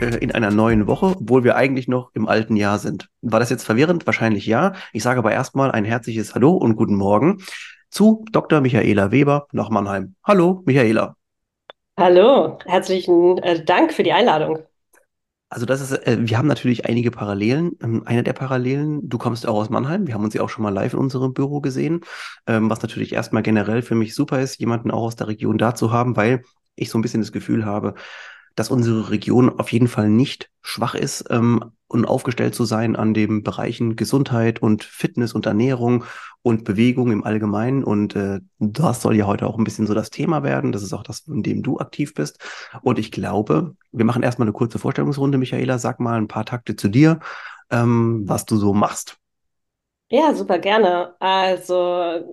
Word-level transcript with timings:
äh, 0.00 0.16
in 0.18 0.32
einer 0.32 0.50
neuen 0.50 0.86
Woche, 0.86 1.16
obwohl 1.18 1.42
wir 1.44 1.56
eigentlich 1.56 1.88
noch 1.88 2.10
im 2.14 2.28
alten 2.28 2.56
Jahr 2.56 2.78
sind. 2.78 3.08
War 3.22 3.40
das 3.40 3.50
jetzt 3.50 3.64
verwirrend? 3.64 4.06
Wahrscheinlich 4.06 4.44
ja. 4.44 4.74
Ich 4.92 5.02
sage 5.02 5.18
aber 5.18 5.32
erstmal 5.32 5.70
ein 5.70 5.84
herzliches 5.84 6.34
Hallo 6.34 6.52
und 6.52 6.76
guten 6.76 6.96
Morgen 6.96 7.42
zu 7.90 8.24
Dr. 8.30 8.60
Michaela 8.60 9.10
Weber 9.10 9.46
nach 9.52 9.70
Mannheim. 9.70 10.14
Hallo, 10.22 10.62
Michaela. 10.66 11.16
Hallo, 11.98 12.58
herzlichen 12.66 13.38
äh, 13.38 13.64
Dank 13.64 13.92
für 13.92 14.02
die 14.02 14.12
Einladung. 14.12 14.58
Also 15.48 15.64
das 15.64 15.80
ist, 15.80 15.92
äh, 16.06 16.18
wir 16.20 16.36
haben 16.36 16.48
natürlich 16.48 16.84
einige 16.84 17.10
Parallelen. 17.10 17.72
Ähm, 17.82 18.02
eine 18.04 18.22
der 18.22 18.34
Parallelen, 18.34 19.08
du 19.08 19.16
kommst 19.16 19.46
auch 19.46 19.54
aus 19.54 19.70
Mannheim. 19.70 20.06
Wir 20.06 20.12
haben 20.12 20.24
uns 20.24 20.34
ja 20.34 20.42
auch 20.42 20.50
schon 20.50 20.62
mal 20.62 20.74
live 20.74 20.92
in 20.92 20.98
unserem 20.98 21.32
Büro 21.32 21.62
gesehen, 21.62 22.02
ähm, 22.46 22.68
was 22.68 22.82
natürlich 22.82 23.14
erstmal 23.14 23.42
generell 23.42 23.80
für 23.80 23.94
mich 23.94 24.14
super 24.14 24.40
ist, 24.40 24.58
jemanden 24.58 24.90
auch 24.90 25.04
aus 25.04 25.16
der 25.16 25.28
Region 25.28 25.56
da 25.56 25.74
zu 25.74 25.90
haben, 25.90 26.16
weil 26.16 26.42
ich 26.74 26.90
so 26.90 26.98
ein 26.98 27.02
bisschen 27.02 27.22
das 27.22 27.32
Gefühl 27.32 27.64
habe, 27.64 27.94
dass 28.56 28.70
unsere 28.70 29.10
Region 29.10 29.48
auf 29.60 29.70
jeden 29.70 29.86
Fall 29.86 30.08
nicht 30.08 30.50
schwach 30.62 30.94
ist 30.96 31.26
ähm, 31.30 31.64
und 31.86 32.06
aufgestellt 32.06 32.54
zu 32.54 32.64
sein 32.64 32.96
an 32.96 33.14
den 33.14 33.44
Bereichen 33.44 33.94
Gesundheit 33.94 34.60
und 34.60 34.82
Fitness 34.82 35.34
und 35.34 35.46
Ernährung 35.46 36.04
und 36.42 36.64
Bewegung 36.64 37.12
im 37.12 37.22
Allgemeinen. 37.22 37.84
Und 37.84 38.16
äh, 38.16 38.40
das 38.58 39.02
soll 39.02 39.14
ja 39.14 39.26
heute 39.26 39.46
auch 39.46 39.58
ein 39.58 39.64
bisschen 39.64 39.86
so 39.86 39.94
das 39.94 40.10
Thema 40.10 40.42
werden. 40.42 40.72
Das 40.72 40.82
ist 40.82 40.92
auch 40.92 41.04
das, 41.04 41.20
in 41.28 41.42
dem 41.42 41.62
du 41.62 41.78
aktiv 41.78 42.14
bist. 42.14 42.40
Und 42.82 42.98
ich 42.98 43.12
glaube, 43.12 43.76
wir 43.92 44.04
machen 44.04 44.22
erstmal 44.22 44.46
eine 44.46 44.52
kurze 44.52 44.78
Vorstellungsrunde. 44.78 45.38
Michaela, 45.38 45.78
sag 45.78 46.00
mal 46.00 46.16
ein 46.16 46.28
paar 46.28 46.44
Takte 46.44 46.74
zu 46.74 46.88
dir, 46.88 47.20
ähm, 47.70 48.22
was 48.26 48.46
du 48.46 48.56
so 48.56 48.72
machst. 48.72 49.18
Ja, 50.08 50.32
super 50.34 50.60
gerne. 50.60 51.16
Also, 51.18 51.74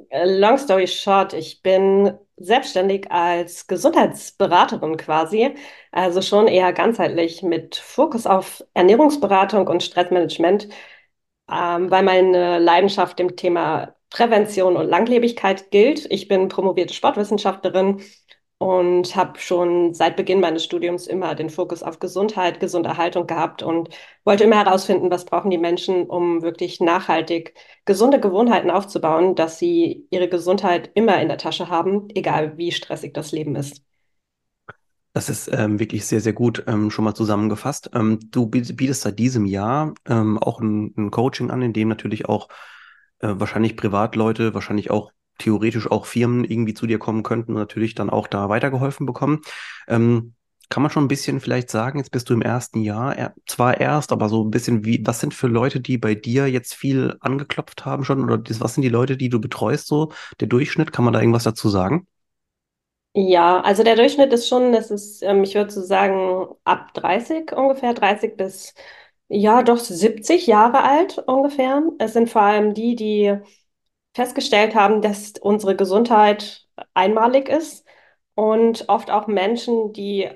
äh, 0.10 0.26
long 0.40 0.58
story 0.60 0.86
short, 0.88 1.34
ich 1.34 1.64
bin 1.64 2.14
selbstständig 2.38 3.12
als 3.12 3.66
Gesundheitsberaterin 3.66 4.96
quasi, 4.98 5.56
also 5.92 6.22
schon 6.22 6.48
eher 6.48 6.72
ganzheitlich 6.72 7.42
mit 7.42 7.76
Fokus 7.76 8.28
auf 8.28 8.64
Ernährungsberatung 8.76 9.68
und 9.68 9.82
Stressmanagement, 9.82 10.68
ähm, 11.52 11.92
weil 11.92 12.04
meine 12.04 12.60
Leidenschaft 12.60 13.20
dem 13.20 13.36
Thema 13.38 13.96
Prävention 14.12 14.78
und 14.78 14.88
Langlebigkeit 14.90 15.72
gilt. 15.72 16.06
Ich 16.12 16.28
bin 16.28 16.50
promovierte 16.50 16.94
Sportwissenschaftlerin 16.94 18.02
und 18.58 19.16
habe 19.16 19.40
schon 19.40 19.94
seit 19.94 20.16
Beginn 20.16 20.40
meines 20.40 20.64
Studiums 20.64 21.08
immer 21.08 21.36
den 21.36 21.50
Fokus 21.50 21.84
auf 21.84 22.00
Gesundheit, 22.00 22.60
gesunde 22.60 22.90
Erhaltung 22.90 23.28
gehabt 23.28 23.62
und 23.62 23.90
wollte 24.24 24.46
immer 24.46 24.64
herausfinden, 24.64 25.12
was 25.12 25.26
brauchen 25.26 25.52
die 25.52 25.58
Menschen, 25.58 26.06
um 26.06 26.42
wirklich 26.42 26.80
nachhaltig 26.80 27.56
gesunde 27.86 28.20
Gewohnheiten 28.20 28.72
aufzubauen, 28.72 29.36
dass 29.36 29.60
sie 29.60 30.08
ihre 30.12 30.30
Gesundheit 30.30 30.92
immer 30.94 31.22
in 31.22 31.28
der 31.28 31.38
Tasche 31.38 31.70
haben, 31.70 32.08
egal 32.16 32.58
wie 32.58 32.72
stressig 32.72 33.14
das 33.14 33.32
Leben 33.32 33.56
ist. 33.56 33.84
Das 35.14 35.30
ist 35.30 35.48
ähm, 35.54 35.80
wirklich 35.80 36.06
sehr, 36.06 36.22
sehr 36.22 36.34
gut 36.34 36.64
ähm, 36.66 36.90
schon 36.90 37.06
mal 37.06 37.14
zusammengefasst. 37.14 37.92
Ähm, 37.94 38.20
du 38.32 38.48
bietest 38.48 39.02
seit 39.02 39.20
diesem 39.20 39.46
Jahr 39.46 39.94
ähm, 40.08 40.40
auch 40.40 40.60
ein, 40.60 40.94
ein, 40.98 41.12
Coaching 41.12 41.52
an, 41.52 41.62
in 41.62 41.72
dem 41.72 41.88
natürlich 41.88 42.28
auch 42.28 42.48
äh, 43.20 43.28
wahrscheinlich 43.30 43.78
Privatleute, 43.78 44.56
wahrscheinlich 44.56 44.90
auch 44.90 45.12
theoretisch 45.38 45.90
auch 45.90 46.06
Firmen 46.06 46.44
irgendwie 46.44 46.74
zu 46.74 46.88
dir 46.88 47.00
kommen 47.00 47.24
könnten 47.24 47.54
und 47.54 47.60
natürlich 47.60 47.96
dann 47.96 48.10
auch 48.10 48.28
da 48.28 48.50
weitergeholfen 48.50 49.06
bekommen. 49.06 49.42
Ähm, 49.88 50.34
kann 50.70 50.82
man 50.82 50.92
schon 50.92 51.04
ein 51.06 51.08
bisschen 51.10 51.40
vielleicht 51.40 51.70
sagen, 51.70 52.00
jetzt 52.00 52.12
bist 52.12 52.30
du 52.30 52.34
im 52.34 52.42
ersten 52.42 52.82
Jahr, 52.82 53.16
er, 53.16 53.34
zwar 53.48 53.80
erst, 53.80 54.12
aber 54.12 54.28
so 54.30 54.44
ein 54.44 54.50
bisschen 54.52 54.86
wie, 54.86 55.06
was 55.06 55.20
sind 55.20 55.34
für 55.34 55.48
Leute, 55.48 55.80
die 55.82 55.98
bei 56.00 56.16
dir 56.16 56.48
jetzt 56.48 56.74
viel 56.74 57.16
angeklopft 57.20 57.86
haben 57.86 58.04
schon 58.04 58.24
oder 58.24 58.38
das, 58.40 58.60
was 58.60 58.74
sind 58.74 58.82
die 58.84 58.90
Leute, 58.90 59.16
die 59.18 59.30
du 59.30 59.40
betreust, 59.40 59.88
so 59.88 60.12
der 60.40 60.48
Durchschnitt, 60.48 60.92
kann 60.92 61.06
man 61.06 61.14
da 61.14 61.20
irgendwas 61.20 61.44
dazu 61.44 61.70
sagen? 61.70 62.08
Ja, 63.16 63.62
also 63.62 63.84
der 63.84 63.96
Durchschnitt 63.96 64.34
ist 64.34 64.48
schon, 64.48 64.72
das 64.72 64.90
ist, 64.90 65.22
ähm, 65.22 65.44
ich 65.44 65.54
würde 65.54 65.70
so 65.72 65.82
sagen, 65.82 66.48
ab 66.64 66.94
30 66.96 67.52
ungefähr, 67.56 67.94
30 67.94 68.36
bis, 68.38 68.74
ja, 69.28 69.62
doch 69.62 69.78
70 69.78 70.48
Jahre 70.48 70.82
alt 70.84 71.20
ungefähr. 71.28 71.84
Es 72.00 72.14
sind 72.14 72.30
vor 72.32 72.42
allem 72.42 72.74
die, 72.74 72.96
die 72.96 73.38
festgestellt 74.14 74.76
haben, 74.76 75.02
dass 75.02 75.34
unsere 75.42 75.76
Gesundheit 75.76 76.68
einmalig 76.94 77.50
ist 77.50 77.86
und 78.36 78.90
oft 78.90 79.10
auch 79.12 79.28
Menschen, 79.28 79.94
die, 79.94 80.30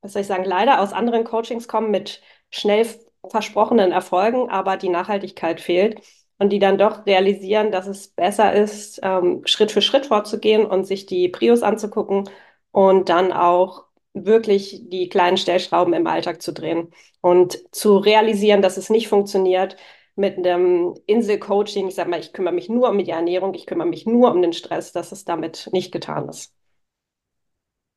was 0.00 0.12
soll 0.12 0.22
ich 0.22 0.28
sagen, 0.28 0.44
leider 0.44 0.80
aus 0.80 0.92
anderen 0.92 1.24
Coachings 1.24 1.68
kommen 1.68 1.90
mit 1.90 2.22
schnell 2.50 2.86
versprochenen 3.28 3.92
Erfolgen, 3.92 4.50
aber 4.50 4.76
die 4.76 4.88
Nachhaltigkeit 4.88 5.60
fehlt 5.60 6.00
und 6.38 6.50
die 6.50 6.58
dann 6.58 6.78
doch 6.78 7.06
realisieren, 7.06 7.72
dass 7.72 7.86
es 7.86 8.08
besser 8.08 8.52
ist, 8.52 9.00
ähm, 9.02 9.42
Schritt 9.46 9.72
für 9.72 9.82
Schritt 9.82 10.06
vorzugehen 10.06 10.64
und 10.66 10.84
sich 10.86 11.06
die 11.06 11.28
Prios 11.28 11.62
anzugucken 11.62 12.28
und 12.72 13.08
dann 13.08 13.32
auch 13.32 13.84
wirklich 14.12 14.82
die 14.88 15.08
kleinen 15.08 15.36
Stellschrauben 15.36 15.92
im 15.94 16.06
Alltag 16.06 16.40
zu 16.40 16.52
drehen 16.52 16.92
und 17.20 17.58
zu 17.74 17.98
realisieren, 17.98 18.62
dass 18.62 18.76
es 18.76 18.90
nicht 18.90 19.08
funktioniert, 19.08 19.76
mit 20.16 20.38
einem 20.38 20.94
Inselcoaching, 21.06 21.88
ich 21.88 21.94
sage 21.94 22.10
mal, 22.10 22.20
ich 22.20 22.32
kümmere 22.32 22.54
mich 22.54 22.68
nur 22.68 22.88
um 22.88 22.98
die 22.98 23.10
Ernährung, 23.10 23.54
ich 23.54 23.66
kümmere 23.66 23.86
mich 23.86 24.06
nur 24.06 24.32
um 24.32 24.42
den 24.42 24.54
Stress, 24.54 24.92
dass 24.92 25.12
es 25.12 25.24
damit 25.24 25.68
nicht 25.72 25.92
getan 25.92 26.28
ist. 26.28 26.52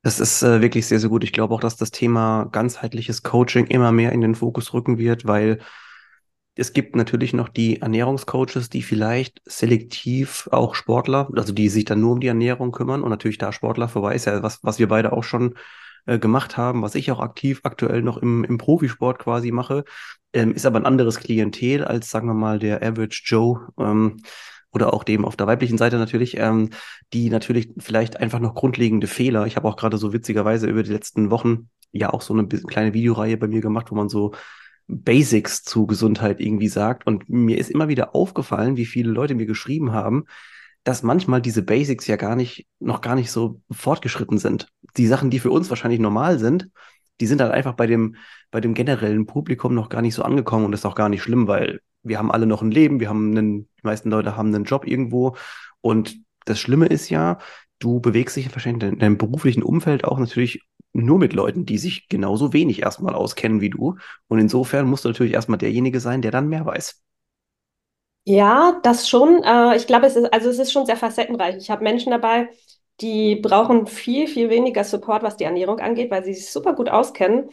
Das 0.02 0.20
ist 0.20 0.44
äh, 0.44 0.62
wirklich 0.62 0.86
sehr, 0.86 1.00
sehr 1.00 1.10
gut. 1.10 1.24
Ich 1.24 1.34
glaube 1.34 1.54
auch, 1.54 1.60
dass 1.60 1.76
das 1.76 1.92
Thema 1.92 2.46
ganzheitliches 2.52 3.24
Coaching 3.24 3.68
immer 3.68 3.92
mehr 3.92 4.12
in 4.12 4.22
den 4.22 4.36
Fokus 4.36 4.74
rücken 4.74 4.98
wird, 4.98 5.26
weil 5.26 5.60
es 6.56 6.74
gibt 6.74 6.96
natürlich 6.96 7.34
noch 7.34 7.48
die 7.48 7.82
Ernährungscoaches, 7.82 8.70
die 8.70 8.82
vielleicht 8.82 9.42
selektiv 9.46 10.50
auch 10.52 10.76
Sportler, 10.76 11.30
also 11.36 11.54
die 11.54 11.70
sich 11.70 11.86
dann 11.86 12.02
nur 12.02 12.14
um 12.14 12.20
die 12.20 12.28
Ernährung 12.28 12.72
kümmern 12.72 13.02
und 13.02 13.10
natürlich 13.10 13.38
da 13.38 13.54
Sportler 13.54 13.88
vorbei 13.88 14.16
ist 14.16 14.26
ja 14.26 14.44
was, 14.44 14.64
was 14.64 14.78
wir 14.78 14.90
beide 14.90 15.14
auch 15.14 15.24
schon 15.24 15.56
äh, 16.10 16.20
gemacht 16.20 16.58
haben, 16.58 16.82
was 16.82 16.96
ich 16.96 17.12
auch 17.12 17.20
aktiv 17.20 17.62
aktuell 17.64 18.02
noch 18.02 18.18
im, 18.18 18.44
im 18.44 18.58
Profisport 18.58 19.20
quasi 19.20 19.52
mache, 19.52 19.84
ähm, 20.34 20.54
ist 20.54 20.66
aber 20.66 20.80
ein 20.80 20.86
anderes 20.86 21.20
Klientel 21.20 21.84
als, 21.84 22.10
sagen 22.10 22.28
wir 22.28 22.34
mal, 22.34 22.60
der 22.60 22.82
Average 22.84 23.24
Joe. 23.26 23.68
Ähm, 23.78 24.18
oder 24.72 24.94
auch 24.94 25.04
dem 25.04 25.26
auf 25.26 25.36
der 25.36 25.48
weiblichen 25.48 25.78
Seite 25.78 25.98
natürlich, 25.98 26.38
ähm, 26.38 26.70
die 27.14 27.30
natürlich 27.30 27.70
vielleicht 27.78 28.18
einfach 28.20 28.40
noch 28.40 28.54
grundlegende 28.54 29.08
Fehler. 29.08 29.48
Ich 29.48 29.56
habe 29.56 29.68
auch 29.68 29.76
gerade 29.76 29.98
so 29.98 30.14
witzigerweise 30.14 30.68
über 30.68 30.84
die 30.84 30.92
letzten 30.92 31.32
Wochen 31.32 31.70
ja 31.92 32.12
auch 32.14 32.22
so 32.22 32.34
eine 32.34 32.48
kleine 32.48 32.94
Videoreihe 32.94 33.38
bei 33.38 33.48
mir 33.48 33.62
gemacht, 33.62 33.90
wo 33.90 33.96
man 33.96 34.10
so 34.10 34.34
Basics 34.88 35.64
zu 35.64 35.88
Gesundheit 35.88 36.40
irgendwie 36.40 36.68
sagt. 36.68 37.08
Und 37.08 37.30
mir 37.30 37.58
ist 37.58 37.72
immer 37.72 37.88
wieder 37.88 38.16
aufgefallen, 38.16 38.78
wie 38.78 38.86
viele 38.86 39.12
Leute 39.12 39.36
mir 39.36 39.48
geschrieben 39.48 39.92
haben, 39.92 40.26
dass 40.90 41.04
manchmal 41.04 41.40
diese 41.40 41.62
Basics 41.62 42.08
ja 42.08 42.16
gar 42.16 42.36
nicht, 42.36 42.66
noch 42.80 43.02
gar 43.02 43.14
nicht 43.14 43.30
so 43.30 43.62
fortgeschritten 43.70 44.40
sind. 44.40 44.70
Die 44.98 45.06
Sachen, 45.06 45.30
die 45.30 45.38
für 45.38 45.52
uns 45.52 45.70
wahrscheinlich 45.70 46.00
normal 46.00 46.40
sind, 46.40 46.72
die 47.22 47.28
sind 47.28 47.42
halt 47.42 47.52
einfach 47.52 47.74
bei 47.74 47.86
dem, 47.86 48.16
bei 48.50 48.60
dem 48.60 48.74
generellen 48.74 49.28
Publikum 49.28 49.76
noch 49.76 49.90
gar 49.90 50.02
nicht 50.02 50.16
so 50.16 50.24
angekommen 50.24 50.66
und 50.66 50.72
das 50.72 50.82
ist 50.82 50.88
auch 50.88 50.96
gar 50.96 51.10
nicht 51.10 51.22
schlimm, 51.22 51.48
weil 51.48 51.82
wir 52.02 52.18
haben 52.18 52.32
alle 52.32 52.48
noch 52.48 52.64
ein 52.64 52.72
Leben, 52.72 53.00
wir 53.00 53.08
haben 53.08 53.38
einen, 53.38 53.70
die 53.78 53.84
meisten 53.84 54.10
Leute 54.10 54.36
haben 54.36 54.48
einen 54.48 54.64
Job 54.64 54.88
irgendwo 54.88 55.36
und 55.80 56.18
das 56.46 56.60
Schlimme 56.60 56.88
ist 56.88 57.12
ja, 57.12 57.38
du 57.78 58.00
bewegst 58.00 58.36
dich 58.36 58.52
wahrscheinlich 58.52 58.90
in 58.92 58.98
deinem 58.98 59.20
beruflichen 59.20 59.62
Umfeld 59.62 60.06
auch 60.06 60.18
natürlich 60.18 60.64
nur 60.92 61.20
mit 61.20 61.34
Leuten, 61.34 61.68
die 61.68 61.78
sich 61.78 62.08
genauso 62.10 62.52
wenig 62.52 62.82
erstmal 62.82 63.14
auskennen 63.14 63.62
wie 63.62 63.70
du. 63.70 63.98
Und 64.28 64.40
insofern 64.40 64.88
musst 64.88 65.06
du 65.06 65.10
natürlich 65.10 65.34
erstmal 65.34 65.60
derjenige 65.60 66.00
sein, 66.00 66.24
der 66.24 66.32
dann 66.32 66.50
mehr 66.50 66.66
weiß. 66.66 67.04
Ja, 68.26 68.80
das 68.84 69.10
schon. 69.10 69.44
Äh, 69.44 69.76
ich 69.76 69.88
glaube, 69.88 70.06
es 70.06 70.16
ist, 70.16 70.32
also 70.34 70.50
es 70.50 70.60
ist 70.60 70.72
schon 70.72 70.86
sehr 70.86 70.98
facettenreich. 70.98 71.56
Ich 71.58 71.70
habe 71.72 71.84
Menschen 71.84 72.12
dabei, 72.12 72.50
die 73.02 73.36
brauchen 73.38 73.88
viel, 73.88 74.28
viel 74.28 74.50
weniger 74.50 74.84
Support, 74.84 75.24
was 75.24 75.38
die 75.38 75.46
Ernährung 75.46 75.80
angeht, 75.80 76.12
weil 76.12 76.24
sie 76.24 76.34
sich 76.34 76.52
super 76.52 76.74
gut 76.74 76.90
auskennen 76.90 77.50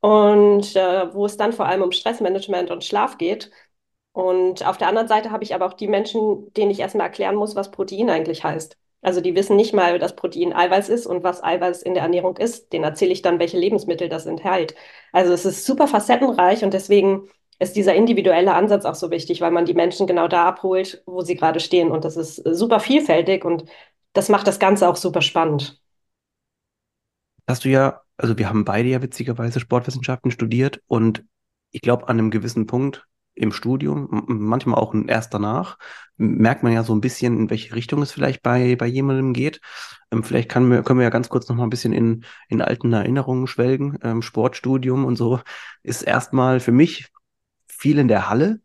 und 0.00 0.76
äh, 0.76 1.12
wo 1.14 1.26
es 1.26 1.36
dann 1.36 1.52
vor 1.52 1.66
allem 1.66 1.82
um 1.82 1.92
Stressmanagement 1.92 2.70
und 2.70 2.84
Schlaf 2.84 3.18
geht. 3.18 3.50
Und 4.12 4.66
auf 4.66 4.78
der 4.78 4.88
anderen 4.88 5.08
Seite 5.08 5.30
habe 5.32 5.44
ich 5.44 5.54
aber 5.54 5.66
auch 5.66 5.74
die 5.74 5.88
Menschen, 5.88 6.52
denen 6.54 6.70
ich 6.70 6.80
erstmal 6.80 7.06
erklären 7.08 7.36
muss, 7.36 7.56
was 7.56 7.70
Protein 7.72 8.10
eigentlich 8.10 8.44
heißt. 8.44 8.76
Also 9.02 9.20
die 9.20 9.34
wissen 9.36 9.56
nicht 9.56 9.74
mal, 9.74 9.98
dass 9.98 10.16
Protein 10.16 10.52
Eiweiß 10.54 10.88
ist 10.88 11.06
und 11.06 11.24
was 11.24 11.42
Eiweiß 11.44 11.82
in 11.82 11.94
der 11.94 12.04
Ernährung 12.04 12.36
ist. 12.38 12.72
Den 12.72 12.84
erzähle 12.84 13.12
ich 13.12 13.22
dann, 13.22 13.38
welche 13.40 13.58
Lebensmittel 13.58 14.08
das 14.08 14.26
enthält. 14.26 14.74
Also 15.12 15.32
es 15.32 15.44
ist 15.44 15.66
super 15.66 15.88
facettenreich 15.88 16.64
und 16.64 16.74
deswegen 16.74 17.28
ist 17.58 17.76
dieser 17.76 17.94
individuelle 17.94 18.54
Ansatz 18.54 18.84
auch 18.84 18.94
so 18.94 19.10
wichtig, 19.10 19.40
weil 19.40 19.50
man 19.50 19.64
die 19.64 19.74
Menschen 19.74 20.06
genau 20.06 20.28
da 20.28 20.46
abholt, 20.46 21.02
wo 21.06 21.20
sie 21.22 21.36
gerade 21.36 21.60
stehen. 21.60 21.90
Und 21.90 22.04
das 22.04 22.16
ist 22.16 22.36
super 22.36 22.80
vielfältig 22.80 23.44
und 23.44 23.64
das 24.12 24.28
macht 24.28 24.46
das 24.46 24.58
Ganze 24.58 24.88
auch 24.88 24.96
super 24.96 25.22
spannend. 25.22 25.80
Hast 27.46 27.64
du 27.64 27.68
ja, 27.68 28.00
also 28.16 28.38
wir 28.38 28.48
haben 28.48 28.64
beide 28.64 28.88
ja 28.88 29.02
witzigerweise 29.02 29.60
Sportwissenschaften 29.60 30.30
studiert 30.30 30.80
und 30.86 31.24
ich 31.70 31.82
glaube, 31.82 32.08
an 32.08 32.18
einem 32.18 32.30
gewissen 32.30 32.66
Punkt 32.66 33.06
im 33.34 33.52
Studium, 33.52 34.24
manchmal 34.28 34.78
auch 34.78 34.94
erst 35.08 35.34
danach, 35.34 35.76
merkt 36.16 36.62
man 36.62 36.72
ja 36.72 36.84
so 36.84 36.94
ein 36.94 37.00
bisschen, 37.00 37.36
in 37.36 37.50
welche 37.50 37.74
Richtung 37.74 38.00
es 38.02 38.12
vielleicht 38.12 38.42
bei, 38.42 38.76
bei 38.76 38.86
jemandem 38.86 39.32
geht. 39.32 39.60
Ähm, 40.12 40.22
vielleicht 40.22 40.48
kann 40.48 40.84
können 40.84 41.00
wir 41.00 41.04
ja 41.04 41.10
ganz 41.10 41.28
kurz 41.28 41.48
noch 41.48 41.56
mal 41.56 41.64
ein 41.64 41.70
bisschen 41.70 41.92
in, 41.92 42.24
in 42.48 42.62
alten 42.62 42.92
Erinnerungen 42.92 43.48
schwelgen. 43.48 43.98
Ähm, 44.02 44.22
Sportstudium 44.22 45.04
und 45.04 45.16
so 45.16 45.40
ist 45.82 46.02
erstmal 46.02 46.60
für 46.60 46.72
mich 46.72 47.10
viel 47.84 47.98
in 47.98 48.08
der 48.08 48.30
Halle, 48.30 48.60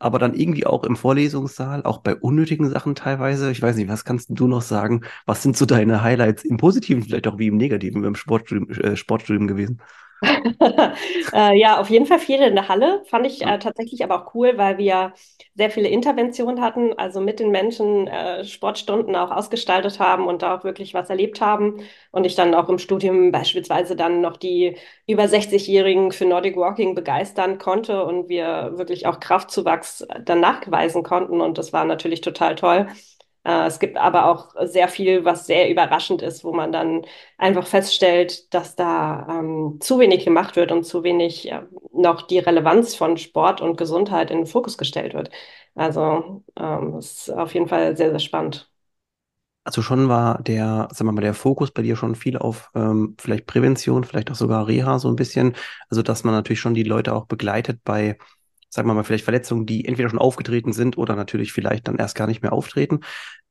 aber 0.00 0.18
dann 0.18 0.34
irgendwie 0.34 0.66
auch 0.66 0.84
im 0.84 0.96
Vorlesungssaal, 0.96 1.84
auch 1.84 1.98
bei 1.98 2.16
unnötigen 2.16 2.68
Sachen 2.68 2.96
teilweise. 2.96 3.52
Ich 3.52 3.62
weiß 3.62 3.76
nicht, 3.76 3.88
was 3.88 4.04
kannst 4.04 4.30
du 4.32 4.48
noch 4.48 4.62
sagen? 4.62 5.02
Was 5.26 5.44
sind 5.44 5.56
so 5.56 5.66
deine 5.66 6.02
Highlights 6.02 6.44
im 6.44 6.56
Positiven, 6.56 7.04
vielleicht 7.04 7.28
auch 7.28 7.38
wie 7.38 7.46
im 7.48 7.58
Negativen 7.58 8.02
im 8.04 8.16
Sportstudium, 8.16 8.70
äh, 8.70 8.96
Sportstudium 8.96 9.46
gewesen? 9.46 9.80
äh, 11.32 11.58
ja, 11.58 11.80
auf 11.80 11.88
jeden 11.90 12.04
Fall 12.06 12.18
viel 12.18 12.40
in 12.42 12.54
der 12.54 12.68
Halle. 12.68 13.02
Fand 13.06 13.26
ich 13.26 13.42
äh, 13.42 13.58
tatsächlich 13.58 14.04
aber 14.04 14.22
auch 14.26 14.34
cool, 14.34 14.58
weil 14.58 14.76
wir 14.78 15.14
sehr 15.54 15.70
viele 15.70 15.88
Interventionen 15.88 16.60
hatten, 16.60 16.92
also 16.98 17.20
mit 17.20 17.40
den 17.40 17.50
Menschen 17.50 18.06
äh, 18.06 18.44
Sportstunden 18.44 19.16
auch 19.16 19.30
ausgestaltet 19.30 19.98
haben 19.98 20.26
und 20.26 20.42
da 20.42 20.56
auch 20.58 20.64
wirklich 20.64 20.92
was 20.94 21.08
erlebt 21.08 21.40
haben. 21.40 21.80
Und 22.10 22.24
ich 22.26 22.34
dann 22.34 22.54
auch 22.54 22.68
im 22.68 22.78
Studium 22.78 23.32
beispielsweise 23.32 23.96
dann 23.96 24.20
noch 24.20 24.36
die 24.36 24.76
über 25.06 25.26
60-Jährigen 25.28 26.12
für 26.12 26.26
Nordic 26.26 26.56
Walking 26.56 26.94
begeistern 26.94 27.58
konnte 27.58 28.04
und 28.04 28.28
wir 28.28 28.72
wirklich 28.76 29.06
auch 29.06 29.20
Kraftzuwachs 29.20 30.06
dann 30.24 30.40
nachweisen 30.40 31.02
konnten. 31.02 31.40
Und 31.40 31.56
das 31.58 31.72
war 31.72 31.84
natürlich 31.86 32.20
total 32.20 32.56
toll. 32.56 32.88
Äh, 33.44 33.66
es 33.66 33.78
gibt 33.78 33.96
aber 33.96 34.26
auch 34.26 34.54
sehr 34.66 34.88
viel, 34.88 35.24
was 35.24 35.46
sehr 35.46 35.70
überraschend 35.70 36.22
ist, 36.22 36.44
wo 36.44 36.52
man 36.52 36.72
dann 36.72 37.02
einfach 37.38 37.66
feststellt, 37.66 38.52
dass 38.54 38.76
da 38.76 39.26
ähm, 39.30 39.78
zu 39.80 39.98
wenig 39.98 40.24
gemacht 40.24 40.56
wird 40.56 40.72
und 40.72 40.84
zu 40.84 41.02
wenig 41.04 41.50
äh, 41.50 41.62
noch 41.92 42.22
die 42.22 42.38
Relevanz 42.38 42.94
von 42.94 43.16
Sport 43.16 43.60
und 43.60 43.76
Gesundheit 43.76 44.30
in 44.30 44.38
den 44.38 44.46
Fokus 44.46 44.78
gestellt 44.78 45.14
wird. 45.14 45.30
Also 45.74 46.44
ähm, 46.58 46.98
ist 46.98 47.30
auf 47.30 47.54
jeden 47.54 47.68
Fall 47.68 47.96
sehr, 47.96 48.10
sehr 48.10 48.18
spannend. 48.18 48.70
Also 49.64 49.82
schon 49.82 50.08
war 50.08 50.42
der, 50.42 50.88
sagen 50.92 51.08
wir 51.08 51.12
mal, 51.12 51.20
der 51.20 51.34
Fokus 51.34 51.70
bei 51.70 51.82
dir 51.82 51.94
schon 51.96 52.14
viel 52.14 52.38
auf 52.38 52.70
ähm, 52.74 53.14
vielleicht 53.20 53.46
Prävention, 53.46 54.04
vielleicht 54.04 54.30
auch 54.30 54.34
sogar 54.34 54.66
Reha 54.66 54.98
so 54.98 55.08
ein 55.08 55.16
bisschen. 55.16 55.54
Also 55.88 56.02
dass 56.02 56.24
man 56.24 56.34
natürlich 56.34 56.60
schon 56.60 56.74
die 56.74 56.82
Leute 56.82 57.14
auch 57.14 57.26
begleitet 57.26 57.80
bei 57.84 58.16
sagen 58.70 58.88
wir 58.88 58.94
mal, 58.94 59.04
vielleicht 59.04 59.24
Verletzungen, 59.24 59.66
die 59.66 59.84
entweder 59.84 60.08
schon 60.08 60.18
aufgetreten 60.18 60.72
sind 60.72 60.96
oder 60.96 61.16
natürlich 61.16 61.52
vielleicht 61.52 61.88
dann 61.88 61.96
erst 61.96 62.16
gar 62.16 62.26
nicht 62.26 62.42
mehr 62.42 62.52
auftreten. 62.52 63.00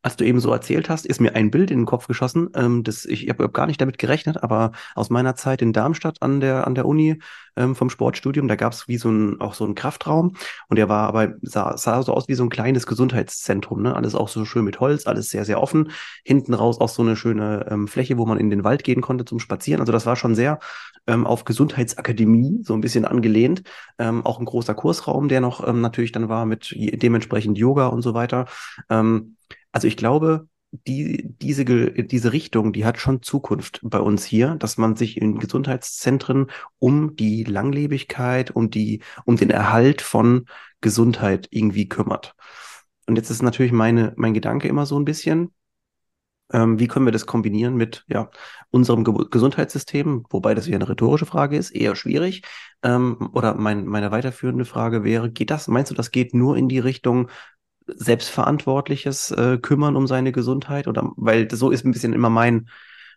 Als 0.01 0.15
du 0.15 0.23
eben 0.23 0.39
so 0.39 0.49
erzählt 0.53 0.89
hast, 0.89 1.05
ist 1.05 1.19
mir 1.19 1.35
ein 1.35 1.51
Bild 1.51 1.71
in 1.71 1.79
den 1.79 1.85
Kopf 1.85 2.07
geschossen. 2.07 2.49
Ähm, 2.55 2.85
das, 2.85 3.03
ich 3.03 3.27
habe 3.27 3.49
gar 3.49 3.67
nicht 3.67 3.81
damit 3.81 3.97
gerechnet, 3.97 4.41
aber 4.41 4.71
aus 4.95 5.09
meiner 5.09 5.35
Zeit 5.35 5.61
in 5.61 5.73
Darmstadt 5.73 6.21
an 6.21 6.39
der, 6.39 6.67
an 6.67 6.73
der 6.73 6.85
Uni 6.85 7.19
ähm, 7.57 7.75
vom 7.75 7.89
Sportstudium, 7.89 8.47
da 8.47 8.55
gab 8.55 8.71
es 8.71 8.87
wie 8.87 8.97
so 8.97 9.09
ein, 9.09 9.41
auch 9.41 9.53
so 9.53 9.65
einen 9.65 9.75
Kraftraum 9.75 10.37
und 10.69 10.77
der 10.77 10.87
war 10.87 11.05
aber, 11.09 11.33
sah, 11.41 11.75
sah 11.75 12.01
so 12.01 12.13
aus 12.13 12.29
wie 12.29 12.35
so 12.35 12.43
ein 12.43 12.49
kleines 12.49 12.87
Gesundheitszentrum. 12.87 13.81
Ne? 13.81 13.93
Alles 13.93 14.15
auch 14.15 14.29
so 14.29 14.45
schön 14.45 14.63
mit 14.63 14.79
Holz, 14.79 15.05
alles 15.05 15.29
sehr, 15.31 15.43
sehr 15.43 15.61
offen. 15.61 15.91
Hinten 16.23 16.53
raus 16.53 16.79
auch 16.79 16.87
so 16.87 17.01
eine 17.01 17.17
schöne 17.17 17.67
ähm, 17.69 17.89
Fläche, 17.89 18.17
wo 18.17 18.25
man 18.25 18.39
in 18.39 18.49
den 18.49 18.63
Wald 18.63 18.85
gehen 18.85 19.01
konnte 19.01 19.25
zum 19.25 19.39
Spazieren. 19.39 19.81
Also 19.81 19.91
das 19.91 20.05
war 20.05 20.15
schon 20.15 20.33
sehr 20.33 20.59
ähm, 21.07 21.27
auf 21.27 21.43
Gesundheitsakademie 21.43 22.61
so 22.63 22.73
ein 22.73 22.81
bisschen 22.81 23.03
angelehnt. 23.03 23.63
Ähm, 23.97 24.25
auch 24.25 24.39
ein 24.39 24.45
großer 24.45 24.75
Kursraum, 24.75 25.27
der 25.27 25.41
noch 25.41 25.67
ähm, 25.67 25.81
natürlich 25.81 26.13
dann 26.13 26.29
war 26.29 26.45
mit 26.45 26.73
dementsprechend 26.77 27.57
Yoga 27.57 27.87
und 27.87 28.01
so 28.01 28.13
weiter. 28.13 28.45
Ähm, 28.89 29.35
also 29.71 29.87
ich 29.87 29.97
glaube, 29.97 30.47
die, 30.71 31.25
diese, 31.41 31.65
diese 31.65 32.31
Richtung, 32.31 32.73
die 32.73 32.85
hat 32.85 32.99
schon 32.99 33.23
Zukunft 33.23 33.79
bei 33.83 33.99
uns 33.99 34.23
hier, 34.23 34.55
dass 34.55 34.77
man 34.77 34.95
sich 34.95 35.17
in 35.17 35.39
Gesundheitszentren 35.39 36.47
um 36.77 37.15
die 37.15 37.43
Langlebigkeit, 37.43 38.51
um 38.51 38.69
die, 38.69 39.01
um 39.25 39.35
den 39.35 39.49
Erhalt 39.49 40.01
von 40.01 40.45
Gesundheit 40.81 41.47
irgendwie 41.51 41.89
kümmert. 41.89 42.35
Und 43.07 43.15
jetzt 43.15 43.31
ist 43.31 43.41
natürlich 43.41 43.71
meine, 43.71 44.13
mein 44.15 44.35
Gedanke 44.35 44.67
immer 44.67 44.85
so 44.85 44.99
ein 44.99 45.05
bisschen, 45.05 45.51
ähm, 46.51 46.79
wie 46.79 46.87
können 46.87 47.05
wir 47.05 47.11
das 47.11 47.25
kombinieren 47.25 47.75
mit 47.75 48.05
ja, 48.07 48.29
unserem 48.71 49.03
Ge 49.03 49.13
Gesundheitssystem? 49.29 50.25
Wobei 50.29 50.55
das 50.55 50.67
ja 50.67 50.75
eine 50.75 50.89
rhetorische 50.89 51.25
Frage 51.25 51.57
ist, 51.57 51.71
eher 51.71 51.95
schwierig. 51.95 52.43
Ähm, 52.83 53.29
oder 53.33 53.55
mein, 53.55 53.85
meine 53.85 54.11
weiterführende 54.11 54.65
Frage 54.65 55.03
wäre, 55.03 55.31
geht 55.31 55.51
das, 55.51 55.67
meinst 55.67 55.91
du, 55.91 55.95
das 55.95 56.11
geht 56.11 56.33
nur 56.33 56.57
in 56.57 56.67
die 56.69 56.79
Richtung 56.79 57.29
selbstverantwortliches 57.95 59.31
äh, 59.31 59.57
Kümmern 59.59 59.95
um 59.95 60.07
seine 60.07 60.31
Gesundheit? 60.31 60.87
Oder 60.87 61.11
weil 61.15 61.49
so 61.51 61.71
ist 61.71 61.85
ein 61.85 61.91
bisschen 61.91 62.13
immer 62.13 62.29
mein, 62.29 62.69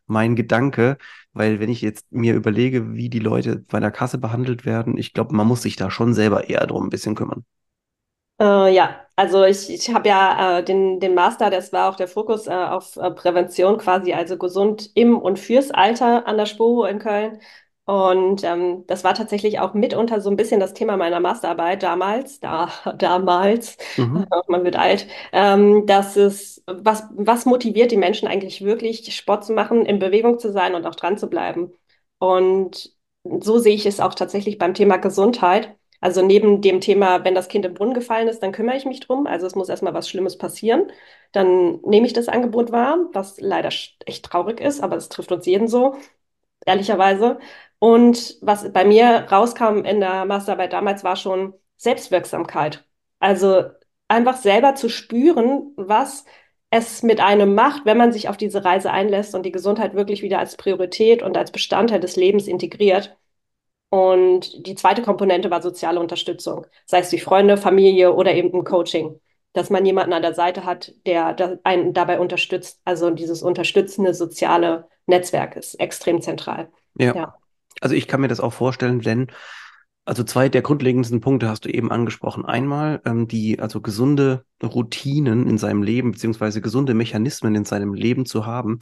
mein 0.06 0.36
Gedanke, 0.36 0.98
weil 1.32 1.60
wenn 1.60 1.70
ich 1.70 1.82
jetzt 1.82 2.10
mir 2.12 2.34
überlege, 2.34 2.94
wie 2.94 3.08
die 3.08 3.18
Leute 3.18 3.64
bei 3.68 3.80
der 3.80 3.90
Kasse 3.90 4.18
behandelt 4.18 4.64
werden, 4.64 4.96
ich 4.98 5.12
glaube, 5.14 5.34
man 5.34 5.46
muss 5.46 5.62
sich 5.62 5.76
da 5.76 5.90
schon 5.90 6.14
selber 6.14 6.48
eher 6.48 6.66
drum 6.66 6.86
ein 6.86 6.90
bisschen 6.90 7.14
kümmern. 7.14 7.44
Äh, 8.40 8.74
ja, 8.74 9.06
also 9.16 9.44
ich, 9.44 9.70
ich 9.70 9.94
habe 9.94 10.08
ja 10.08 10.58
äh, 10.58 10.64
den, 10.64 10.98
den 11.00 11.14
Master, 11.14 11.50
das 11.50 11.72
war 11.72 11.90
auch 11.90 11.96
der 11.96 12.08
Fokus 12.08 12.46
äh, 12.46 12.50
auf 12.52 12.96
äh, 12.96 13.10
Prävention 13.10 13.78
quasi, 13.78 14.12
also 14.14 14.36
gesund 14.38 14.90
im 14.94 15.18
und 15.18 15.38
fürs 15.38 15.70
Alter 15.70 16.26
an 16.26 16.36
der 16.36 16.46
SPOHO 16.46 16.86
in 16.86 16.98
Köln. 16.98 17.40
Und 17.84 18.44
ähm, 18.44 18.84
das 18.86 19.02
war 19.04 19.14
tatsächlich 19.14 19.58
auch 19.58 19.74
mitunter 19.74 20.20
so 20.20 20.30
ein 20.30 20.36
bisschen 20.36 20.60
das 20.60 20.72
Thema 20.74 20.96
meiner 20.96 21.18
Masterarbeit 21.20 21.82
damals, 21.82 22.38
da, 22.40 22.70
damals, 22.98 23.76
Mhm. 23.96 24.32
man 24.48 24.64
wird 24.64 24.76
alt, 24.76 25.06
ähm, 25.32 25.86
dass 25.86 26.16
es, 26.16 26.62
was, 26.66 27.04
was 27.12 27.44
motiviert 27.46 27.90
die 27.90 27.96
Menschen 27.96 28.28
eigentlich 28.28 28.62
wirklich, 28.64 29.14
Sport 29.14 29.44
zu 29.44 29.52
machen, 29.52 29.84
in 29.86 29.98
Bewegung 29.98 30.38
zu 30.38 30.52
sein 30.52 30.74
und 30.74 30.86
auch 30.86 30.94
dran 30.94 31.18
zu 31.18 31.28
bleiben. 31.28 31.72
Und 32.18 32.92
so 33.40 33.58
sehe 33.58 33.74
ich 33.74 33.86
es 33.86 34.00
auch 34.00 34.14
tatsächlich 34.14 34.58
beim 34.58 34.74
Thema 34.74 34.96
Gesundheit. 34.98 35.74
Also 36.00 36.24
neben 36.24 36.60
dem 36.62 36.80
Thema, 36.80 37.24
wenn 37.24 37.34
das 37.34 37.48
Kind 37.48 37.64
im 37.64 37.74
Brunnen 37.74 37.94
gefallen 37.94 38.26
ist, 38.28 38.40
dann 38.42 38.52
kümmere 38.52 38.76
ich 38.76 38.84
mich 38.86 39.00
drum. 39.00 39.26
Also 39.26 39.46
es 39.46 39.54
muss 39.54 39.68
erstmal 39.68 39.94
was 39.94 40.08
Schlimmes 40.08 40.36
passieren. 40.38 40.90
Dann 41.32 41.80
nehme 41.82 42.06
ich 42.06 42.12
das 42.12 42.28
Angebot 42.28 42.72
wahr, 42.72 42.98
was 43.12 43.40
leider 43.40 43.68
echt 44.06 44.24
traurig 44.24 44.60
ist, 44.60 44.80
aber 44.82 44.96
es 44.96 45.08
trifft 45.08 45.30
uns 45.32 45.46
jeden 45.46 45.68
so, 45.68 45.94
ehrlicherweise. 46.66 47.38
Und 47.82 48.36
was 48.42 48.72
bei 48.72 48.84
mir 48.84 49.26
rauskam 49.32 49.78
in 49.84 49.98
der 49.98 50.24
Masterarbeit 50.24 50.72
damals, 50.72 51.02
war 51.02 51.16
schon 51.16 51.52
Selbstwirksamkeit. 51.76 52.84
Also 53.18 53.64
einfach 54.06 54.36
selber 54.36 54.76
zu 54.76 54.88
spüren, 54.88 55.72
was 55.74 56.24
es 56.70 57.02
mit 57.02 57.18
einem 57.18 57.56
macht, 57.56 57.84
wenn 57.84 57.98
man 57.98 58.12
sich 58.12 58.28
auf 58.28 58.36
diese 58.36 58.64
Reise 58.64 58.92
einlässt 58.92 59.34
und 59.34 59.44
die 59.44 59.50
Gesundheit 59.50 59.94
wirklich 59.94 60.22
wieder 60.22 60.38
als 60.38 60.56
Priorität 60.56 61.24
und 61.24 61.36
als 61.36 61.50
Bestandteil 61.50 61.98
des 61.98 62.14
Lebens 62.14 62.46
integriert. 62.46 63.16
Und 63.90 64.64
die 64.64 64.76
zweite 64.76 65.02
Komponente 65.02 65.50
war 65.50 65.60
soziale 65.60 65.98
Unterstützung, 65.98 66.68
sei 66.86 67.00
es 67.00 67.10
durch 67.10 67.24
Freunde, 67.24 67.56
Familie 67.56 68.12
oder 68.14 68.32
eben 68.32 68.56
ein 68.56 68.62
Coaching, 68.62 69.20
dass 69.54 69.70
man 69.70 69.84
jemanden 69.84 70.12
an 70.12 70.22
der 70.22 70.34
Seite 70.34 70.64
hat, 70.64 70.94
der 71.04 71.58
einen 71.64 71.94
dabei 71.94 72.20
unterstützt. 72.20 72.80
Also 72.84 73.10
dieses 73.10 73.42
unterstützende 73.42 74.14
soziale 74.14 74.86
Netzwerk 75.06 75.56
ist 75.56 75.74
extrem 75.80 76.22
zentral. 76.22 76.70
Ja. 76.96 77.12
Ja. 77.16 77.41
Also 77.82 77.94
ich 77.96 78.06
kann 78.06 78.20
mir 78.20 78.28
das 78.28 78.40
auch 78.40 78.52
vorstellen, 78.52 79.00
denn 79.00 79.26
also 80.04 80.24
zwei 80.24 80.48
der 80.48 80.62
grundlegendsten 80.62 81.20
Punkte 81.20 81.48
hast 81.48 81.64
du 81.64 81.68
eben 81.68 81.90
angesprochen. 81.90 82.44
Einmal 82.44 83.00
ähm, 83.04 83.28
die 83.28 83.60
also 83.60 83.80
gesunde 83.80 84.44
Routinen 84.62 85.48
in 85.48 85.58
seinem 85.58 85.82
Leben 85.82 86.12
beziehungsweise 86.12 86.60
gesunde 86.60 86.94
Mechanismen 86.94 87.54
in 87.54 87.64
seinem 87.64 87.94
Leben 87.94 88.26
zu 88.26 88.46
haben, 88.46 88.78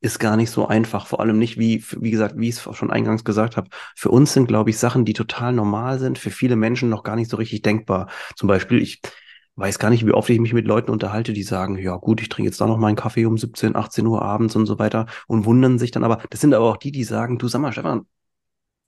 ist 0.00 0.18
gar 0.18 0.36
nicht 0.36 0.50
so 0.50 0.66
einfach. 0.66 1.06
Vor 1.06 1.20
allem 1.20 1.38
nicht, 1.38 1.58
wie, 1.58 1.84
wie 1.98 2.10
gesagt, 2.10 2.34
wie 2.38 2.48
ich 2.48 2.56
es 2.56 2.76
schon 2.76 2.90
eingangs 2.90 3.24
gesagt 3.24 3.56
habe. 3.56 3.68
Für 3.96 4.10
uns 4.10 4.32
sind, 4.32 4.46
glaube 4.46 4.70
ich, 4.70 4.78
Sachen, 4.78 5.04
die 5.04 5.14
total 5.14 5.52
normal 5.52 5.98
sind, 5.98 6.18
für 6.18 6.30
viele 6.30 6.56
Menschen 6.56 6.88
noch 6.88 7.02
gar 7.02 7.16
nicht 7.16 7.30
so 7.30 7.36
richtig 7.36 7.62
denkbar. 7.62 8.08
Zum 8.36 8.46
Beispiel, 8.46 8.80
ich 8.80 9.00
weiß 9.56 9.78
gar 9.78 9.90
nicht, 9.90 10.06
wie 10.06 10.12
oft 10.12 10.30
ich 10.30 10.38
mich 10.38 10.52
mit 10.52 10.66
Leuten 10.66 10.90
unterhalte, 10.92 11.32
die 11.32 11.42
sagen, 11.42 11.78
ja 11.78 11.96
gut, 11.96 12.20
ich 12.22 12.28
trinke 12.28 12.48
jetzt 12.48 12.60
da 12.60 12.66
noch 12.66 12.78
meinen 12.78 12.94
Kaffee 12.94 13.26
um 13.26 13.36
17, 13.36 13.74
18 13.74 14.06
Uhr 14.06 14.22
abends 14.22 14.54
und 14.54 14.66
so 14.66 14.78
weiter 14.78 15.06
und 15.26 15.46
wundern 15.46 15.78
sich 15.78 15.90
dann 15.90 16.04
aber. 16.04 16.18
Das 16.30 16.40
sind 16.40 16.54
aber 16.54 16.66
auch 16.66 16.76
die, 16.76 16.92
die 16.92 17.04
sagen, 17.04 17.38
du 17.38 17.48
sag 17.48 17.60
mal, 17.60 17.72
Stefan, 17.72 18.06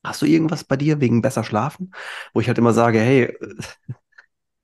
hast 0.04 0.22
du 0.22 0.26
irgendwas 0.26 0.64
bei 0.64 0.76
dir 0.76 1.00
wegen 1.00 1.22
besser 1.22 1.44
schlafen? 1.44 1.92
Wo 2.32 2.40
ich 2.40 2.48
halt 2.48 2.58
immer 2.58 2.72
sage, 2.72 2.98
hey, 3.00 3.36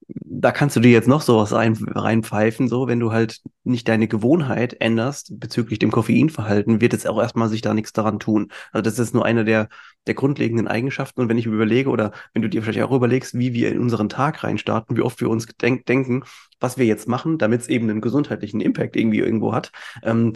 da 0.08 0.52
kannst 0.52 0.76
du 0.76 0.80
dir 0.80 0.90
jetzt 0.90 1.08
noch 1.08 1.20
sowas 1.20 1.52
rein, 1.52 1.76
reinpfeifen, 1.76 2.68
so, 2.68 2.86
wenn 2.86 3.00
du 3.00 3.12
halt 3.12 3.40
nicht 3.64 3.88
deine 3.88 4.06
Gewohnheit 4.06 4.80
änderst 4.80 5.38
bezüglich 5.40 5.78
dem 5.78 5.90
Koffeinverhalten, 5.90 6.80
wird 6.80 6.92
jetzt 6.92 7.08
auch 7.08 7.20
erstmal 7.20 7.48
sich 7.48 7.60
da 7.60 7.74
nichts 7.74 7.92
daran 7.92 8.20
tun. 8.20 8.52
Also 8.72 8.82
das 8.82 8.98
ist 8.98 9.14
nur 9.14 9.24
eine 9.24 9.44
der, 9.44 9.68
der 10.06 10.14
grundlegenden 10.14 10.68
Eigenschaften. 10.68 11.20
Und 11.20 11.28
wenn 11.28 11.38
ich 11.38 11.46
überlege, 11.46 11.90
oder 11.90 12.12
wenn 12.32 12.42
du 12.42 12.48
dir 12.48 12.62
vielleicht 12.62 12.82
auch 12.82 12.92
überlegst, 12.92 13.36
wie 13.38 13.52
wir 13.52 13.72
in 13.72 13.80
unseren 13.80 14.08
Tag 14.08 14.44
reinstarten, 14.44 14.96
wie 14.96 15.02
oft 15.02 15.20
wir 15.20 15.30
uns 15.30 15.46
denk 15.60 15.86
denken, 15.86 16.22
was 16.60 16.78
wir 16.78 16.86
jetzt 16.86 17.08
machen, 17.08 17.38
damit 17.38 17.62
es 17.62 17.68
eben 17.68 17.90
einen 17.90 18.00
gesundheitlichen 18.00 18.60
Impact 18.60 18.96
irgendwie 18.96 19.18
irgendwo 19.18 19.52
hat, 19.52 19.72
ähm, 20.02 20.34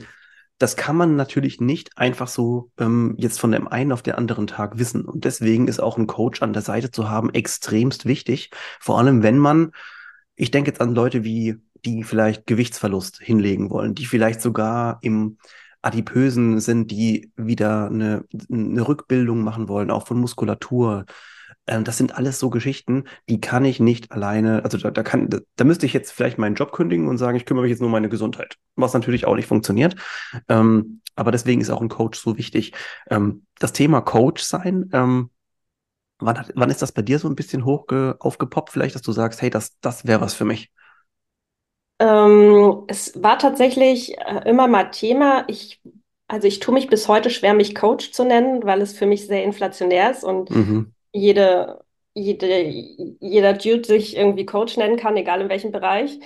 das 0.61 0.76
kann 0.76 0.95
man 0.95 1.17
natürlich 1.17 1.59
nicht 1.59 1.97
einfach 1.97 2.29
so 2.29 2.71
ähm, 2.79 3.14
jetzt 3.17 3.40
von 3.40 3.50
dem 3.50 3.67
einen 3.67 3.93
auf 3.93 4.02
den 4.02 4.14
anderen 4.14 4.47
Tag 4.47 4.79
wissen. 4.79 5.07
Und 5.07 5.25
deswegen 5.25 5.69
ist 5.69 5.81
auch 5.81 5.97
ein 5.97 6.07
Coach 6.07 6.43
an 6.43 6.52
der 6.52 6.61
Seite 6.61 6.90
zu 6.90 7.09
haben 7.09 7.33
extremst 7.33 8.05
wichtig. 8.05 8.50
Vor 8.79 8.99
allem, 8.99 9.23
wenn 9.23 9.38
man, 9.38 9.73
ich 10.37 10.50
denke 10.50 10.71
jetzt 10.71 10.83
an 10.83 10.95
Leute 10.95 11.25
wie, 11.25 11.57
die 11.87 12.05
vielleicht 12.05 12.47
Gewichtsverlust 12.47 13.21
hinlegen 13.23 13.71
wollen, 13.71 13.95
die 13.95 14.05
vielleicht 14.05 14.43
sogar 14.43 14.99
im 15.00 15.38
Adipösen 15.81 16.61
sind, 16.61 16.90
die 16.90 17.33
wieder 17.37 17.87
eine, 17.87 18.26
eine 18.52 18.87
Rückbildung 18.87 19.40
machen 19.43 19.67
wollen, 19.67 19.90
auch 19.90 20.07
von 20.07 20.21
Muskulatur, 20.21 21.07
Ähm, 21.67 21.85
das 21.85 21.97
sind 21.99 22.17
alles 22.17 22.38
so 22.38 22.50
Geschichten, 22.50 23.05
die 23.29 23.40
kann 23.40 23.64
ich 23.64 23.81
nicht 23.81 24.12
alleine, 24.12 24.64
also 24.64 24.79
da, 24.79 24.90
da 24.90 25.02
kann, 25.02 25.29
da, 25.29 25.38
da, 25.57 25.64
müsste 25.64 25.87
ich 25.87 25.93
jetzt 25.93 26.11
vielleicht 26.11 26.38
meinen 26.38 26.55
Job 26.55 26.73
kündigen 26.73 27.09
und 27.09 27.19
sagen, 27.19 27.37
ich 27.37 27.47
kümmere 27.47 27.62
mich 27.62 27.71
jetzt 27.71 27.81
nur 27.81 27.87
um 27.87 27.93
meine 27.93 28.09
Gesundheit, 28.09 28.57
was 28.76 28.95
natürlich 28.95 29.26
auch 29.26 29.37
nicht 29.37 29.47
funktioniert. 29.47 29.97
Ähm, 30.49 31.00
aber 31.17 31.33
deswegen 31.33 31.61
ist 31.61 31.71
auch 31.71 31.81
ein 31.81 31.88
Coach 31.88 32.19
so 32.19 32.38
wichtig. 32.38 32.73
Ähm, 33.11 33.47
das 33.59 33.73
Thema 33.73 34.00
Coach 34.00 34.43
sein, 34.43 34.90
ähm, 34.93 35.31
wann, 36.19 36.38
hat, 36.38 36.52
wann 36.55 36.71
ist 36.71 36.83
das 36.83 36.93
bei 36.93 37.02
dir 37.02 37.19
so 37.19 37.29
ein 37.29 37.37
bisschen 37.37 37.64
hoch 37.64 37.87
aufgepoppt, 38.19 38.71
vielleicht, 38.71 38.95
dass 38.95 39.02
du 39.02 39.12
sagst, 39.12 39.43
hey, 39.43 39.50
das, 39.50 39.79
das 39.81 40.07
wäre 40.07 40.21
was 40.21 40.35
für 40.35 40.45
mich? 40.45 40.73
Ähm, 41.99 42.85
es 42.87 43.23
war 43.23 43.38
tatsächlich 43.38 44.17
äh, 44.19 44.49
immer 44.49 44.67
mal 44.67 44.85
Thema. 44.85 45.45
Ich, 45.49 45.81
also 46.29 46.49
ich 46.49 46.59
tue 46.59 46.73
mich 46.73 46.88
bis 46.88 47.09
heute 47.09 47.29
schwer, 47.29 47.52
mich 47.52 47.75
Coach 47.75 48.12
zu 48.12 48.25
nennen, 48.25 48.64
weil 48.64 48.81
es 48.81 48.97
für 48.97 49.07
mich 49.07 49.26
sehr 49.26 49.45
inflationär 49.45 50.11
ist 50.11 50.25
und 50.25 50.50
mhm. 50.50 50.95
Jede, 51.12 51.85
jede, 52.14 52.62
jeder 53.21 53.52
Dude 53.55 53.85
sich 53.85 54.17
irgendwie 54.17 54.47
Coach 54.47 54.76
nennen 54.76 54.97
kann, 54.97 55.17
egal 55.17 55.40
in 55.40 55.49
welchem 55.49 55.73
Bereich. 55.73 56.19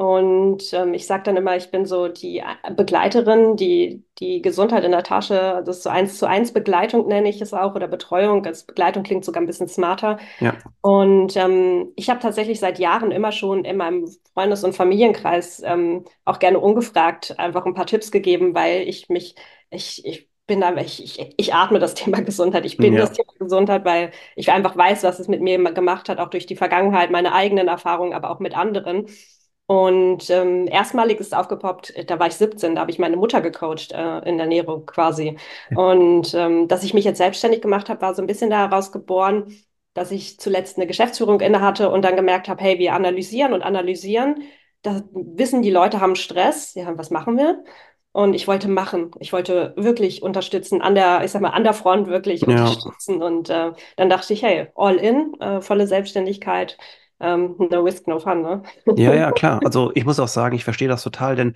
Und 0.00 0.72
ähm, 0.72 0.94
ich 0.94 1.06
sage 1.06 1.24
dann 1.24 1.36
immer, 1.36 1.56
ich 1.56 1.70
bin 1.70 1.84
so 1.84 2.08
die 2.08 2.42
Begleiterin, 2.74 3.56
die 3.56 4.02
die 4.18 4.40
Gesundheit 4.40 4.82
in 4.82 4.92
der 4.92 5.02
Tasche, 5.02 5.62
das 5.66 5.76
ist 5.76 5.82
so 5.82 5.90
eins 5.90 6.16
zu 6.16 6.26
eins 6.26 6.54
Begleitung 6.54 7.06
nenne 7.06 7.28
ich 7.28 7.42
es 7.42 7.52
auch 7.52 7.74
oder 7.74 7.86
Betreuung. 7.86 8.46
Als 8.46 8.64
Begleitung 8.64 9.02
klingt 9.02 9.26
sogar 9.26 9.42
ein 9.42 9.46
bisschen 9.46 9.68
smarter. 9.68 10.18
Ja. 10.38 10.56
Und 10.80 11.36
ähm, 11.36 11.92
ich 11.96 12.08
habe 12.08 12.18
tatsächlich 12.18 12.60
seit 12.60 12.78
Jahren 12.78 13.10
immer 13.10 13.30
schon 13.30 13.66
in 13.66 13.76
meinem 13.76 14.08
Freundes- 14.32 14.64
und 14.64 14.74
Familienkreis 14.74 15.62
ähm, 15.66 16.06
auch 16.24 16.38
gerne 16.38 16.60
ungefragt 16.60 17.38
einfach 17.38 17.66
ein 17.66 17.74
paar 17.74 17.84
Tipps 17.84 18.10
gegeben, 18.10 18.54
weil 18.54 18.88
ich 18.88 19.10
mich, 19.10 19.34
ich, 19.68 20.02
ich 20.06 20.29
bin 20.50 20.60
da, 20.60 20.74
ich, 20.78 21.02
ich, 21.04 21.34
ich 21.36 21.54
atme 21.54 21.78
das 21.78 21.94
Thema 22.00 22.20
Gesundheit. 22.22 22.66
Ich 22.66 22.76
bin 22.76 22.94
ja. 22.94 23.02
das 23.02 23.12
Thema 23.12 23.32
Gesundheit, 23.38 23.84
weil 23.84 24.10
ich 24.34 24.50
einfach 24.50 24.76
weiß, 24.76 25.04
was 25.04 25.20
es 25.20 25.28
mit 25.28 25.40
mir 25.40 25.62
gemacht 25.72 26.08
hat, 26.08 26.18
auch 26.18 26.28
durch 26.28 26.44
die 26.46 26.56
Vergangenheit, 26.56 27.12
meine 27.12 27.32
eigenen 27.32 27.68
Erfahrungen, 27.68 28.14
aber 28.14 28.30
auch 28.30 28.40
mit 28.40 28.56
anderen. 28.56 29.06
Und 29.66 30.28
ähm, 30.30 30.66
erstmalig 30.66 31.20
ist 31.20 31.32
aufgepoppt, 31.32 32.10
da 32.10 32.18
war 32.18 32.26
ich 32.26 32.34
17, 32.34 32.74
da 32.74 32.80
habe 32.80 32.90
ich 32.90 32.98
meine 32.98 33.16
Mutter 33.16 33.40
gecoacht 33.40 33.92
äh, 33.92 34.18
in 34.28 34.38
der 34.38 34.48
Nero 34.48 34.80
quasi. 34.80 35.38
Und 35.76 36.34
ähm, 36.34 36.66
dass 36.66 36.82
ich 36.82 36.94
mich 36.94 37.04
jetzt 37.04 37.18
selbstständig 37.18 37.62
gemacht 37.62 37.88
habe, 37.88 38.00
war 38.00 38.12
so 38.16 38.20
ein 38.20 38.26
bisschen 38.26 38.50
daraus 38.50 38.90
geboren, 38.90 39.54
dass 39.94 40.10
ich 40.10 40.40
zuletzt 40.40 40.76
eine 40.76 40.88
Geschäftsführung 40.88 41.40
inne 41.40 41.60
hatte 41.60 41.90
und 41.90 42.02
dann 42.04 42.16
gemerkt 42.16 42.48
habe, 42.48 42.60
hey, 42.60 42.80
wir 42.80 42.94
analysieren 42.94 43.52
und 43.52 43.62
analysieren. 43.62 44.42
Da 44.82 45.02
wissen 45.12 45.62
die 45.62 45.70
Leute 45.70 46.00
haben 46.00 46.16
Stress. 46.16 46.74
Ja, 46.74 46.98
was 46.98 47.10
machen 47.10 47.36
wir? 47.36 47.62
Und 48.12 48.34
ich 48.34 48.48
wollte 48.48 48.68
machen. 48.68 49.12
Ich 49.20 49.32
wollte 49.32 49.72
wirklich 49.76 50.22
unterstützen, 50.22 50.82
an 50.82 50.96
der, 50.96 51.24
ich 51.24 51.30
sag 51.30 51.42
mal, 51.42 51.50
an 51.50 51.62
der 51.62 51.74
Front 51.74 52.08
wirklich 52.08 52.40
ja. 52.40 52.48
unterstützen. 52.48 53.22
Und 53.22 53.50
äh, 53.50 53.72
dann 53.96 54.10
dachte 54.10 54.32
ich, 54.32 54.42
hey, 54.42 54.66
all 54.74 54.96
in, 54.96 55.34
äh, 55.40 55.60
volle 55.60 55.86
Selbstständigkeit 55.86 56.76
ähm, 57.20 57.54
no 57.58 57.80
risk, 57.80 58.08
no 58.08 58.18
fun, 58.18 58.42
ne? 58.42 58.62
Ja, 58.96 59.14
ja, 59.14 59.30
klar. 59.32 59.60
Also 59.64 59.92
ich 59.94 60.04
muss 60.04 60.18
auch 60.18 60.28
sagen, 60.28 60.56
ich 60.56 60.64
verstehe 60.64 60.88
das 60.88 61.02
total, 61.02 61.36
denn 61.36 61.54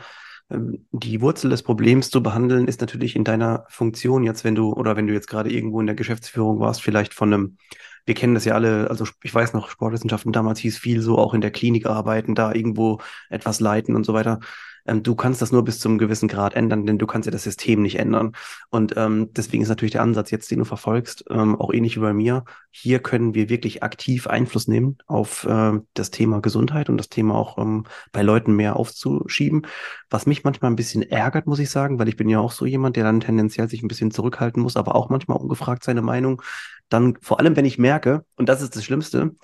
ähm, 0.50 0.86
die 0.92 1.20
Wurzel 1.20 1.50
des 1.50 1.62
Problems 1.62 2.10
zu 2.10 2.22
behandeln 2.22 2.68
ist 2.68 2.80
natürlich 2.80 3.16
in 3.16 3.24
deiner 3.24 3.64
Funktion 3.68 4.22
jetzt, 4.24 4.44
wenn 4.44 4.54
du 4.54 4.72
oder 4.72 4.96
wenn 4.96 5.06
du 5.06 5.14
jetzt 5.14 5.28
gerade 5.28 5.50
irgendwo 5.50 5.80
in 5.80 5.86
der 5.86 5.96
Geschäftsführung 5.96 6.60
warst, 6.60 6.82
vielleicht 6.82 7.14
von 7.14 7.32
einem, 7.32 7.56
wir 8.04 8.14
kennen 8.14 8.34
das 8.34 8.44
ja 8.44 8.54
alle, 8.54 8.90
also 8.90 9.06
ich 9.22 9.34
weiß 9.34 9.54
noch, 9.54 9.70
Sportwissenschaften 9.70 10.32
damals 10.32 10.58
hieß 10.60 10.76
viel 10.76 11.00
so 11.00 11.16
auch 11.16 11.32
in 11.32 11.40
der 11.40 11.50
Klinik 11.50 11.86
arbeiten, 11.86 12.34
da 12.34 12.52
irgendwo 12.52 13.00
etwas 13.30 13.60
leiten 13.60 13.96
und 13.96 14.04
so 14.04 14.12
weiter. 14.12 14.40
Ähm, 14.86 15.02
du 15.02 15.14
kannst 15.14 15.40
das 15.42 15.52
nur 15.52 15.64
bis 15.64 15.80
zum 15.80 15.98
gewissen 15.98 16.28
Grad 16.28 16.54
ändern, 16.54 16.86
denn 16.86 16.98
du 16.98 17.06
kannst 17.06 17.26
ja 17.26 17.32
das 17.32 17.42
System 17.42 17.82
nicht 17.82 17.98
ändern. 17.98 18.32
Und 18.70 18.94
ähm, 18.96 19.30
deswegen 19.32 19.62
ist 19.62 19.68
natürlich 19.68 19.92
der 19.92 20.02
Ansatz 20.02 20.30
jetzt, 20.30 20.50
den 20.50 20.58
du 20.58 20.64
verfolgst, 20.64 21.24
ähm, 21.30 21.60
auch 21.60 21.72
ähnlich 21.72 21.96
wie 21.96 22.00
bei 22.00 22.12
mir. 22.12 22.44
Hier 22.70 22.98
können 22.98 23.34
wir 23.34 23.48
wirklich 23.48 23.82
aktiv 23.82 24.26
Einfluss 24.26 24.68
nehmen 24.68 24.98
auf 25.06 25.44
äh, 25.44 25.72
das 25.94 26.10
Thema 26.10 26.40
Gesundheit 26.40 26.88
und 26.90 26.96
das 26.96 27.08
Thema 27.08 27.34
auch 27.34 27.58
ähm, 27.58 27.84
bei 28.12 28.22
Leuten 28.22 28.54
mehr 28.54 28.76
aufzuschieben. 28.76 29.66
Was 30.10 30.26
mich 30.26 30.44
manchmal 30.44 30.70
ein 30.70 30.76
bisschen 30.76 31.02
ärgert, 31.02 31.46
muss 31.46 31.58
ich 31.58 31.70
sagen, 31.70 31.98
weil 31.98 32.08
ich 32.08 32.16
bin 32.16 32.28
ja 32.28 32.40
auch 32.40 32.52
so 32.52 32.66
jemand, 32.66 32.96
der 32.96 33.04
dann 33.04 33.20
tendenziell 33.20 33.68
sich 33.68 33.82
ein 33.82 33.88
bisschen 33.88 34.10
zurückhalten 34.10 34.62
muss, 34.62 34.76
aber 34.76 34.94
auch 34.94 35.08
manchmal 35.08 35.38
ungefragt 35.38 35.84
seine 35.84 36.02
Meinung. 36.02 36.42
Dann 36.88 37.16
vor 37.20 37.40
allem, 37.40 37.56
wenn 37.56 37.64
ich 37.64 37.78
merke, 37.78 38.24
und 38.36 38.48
das 38.48 38.60
ist 38.60 38.76
das 38.76 38.84
Schlimmste, 38.84 39.34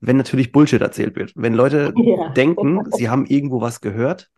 wenn 0.00 0.16
natürlich 0.16 0.52
Bullshit 0.52 0.80
erzählt 0.80 1.16
wird. 1.16 1.32
Wenn 1.34 1.54
Leute 1.54 1.92
ja. 1.96 2.30
denken, 2.30 2.84
sie 2.92 3.08
haben 3.08 3.26
irgendwo 3.26 3.60
was 3.60 3.80
gehört 3.80 4.30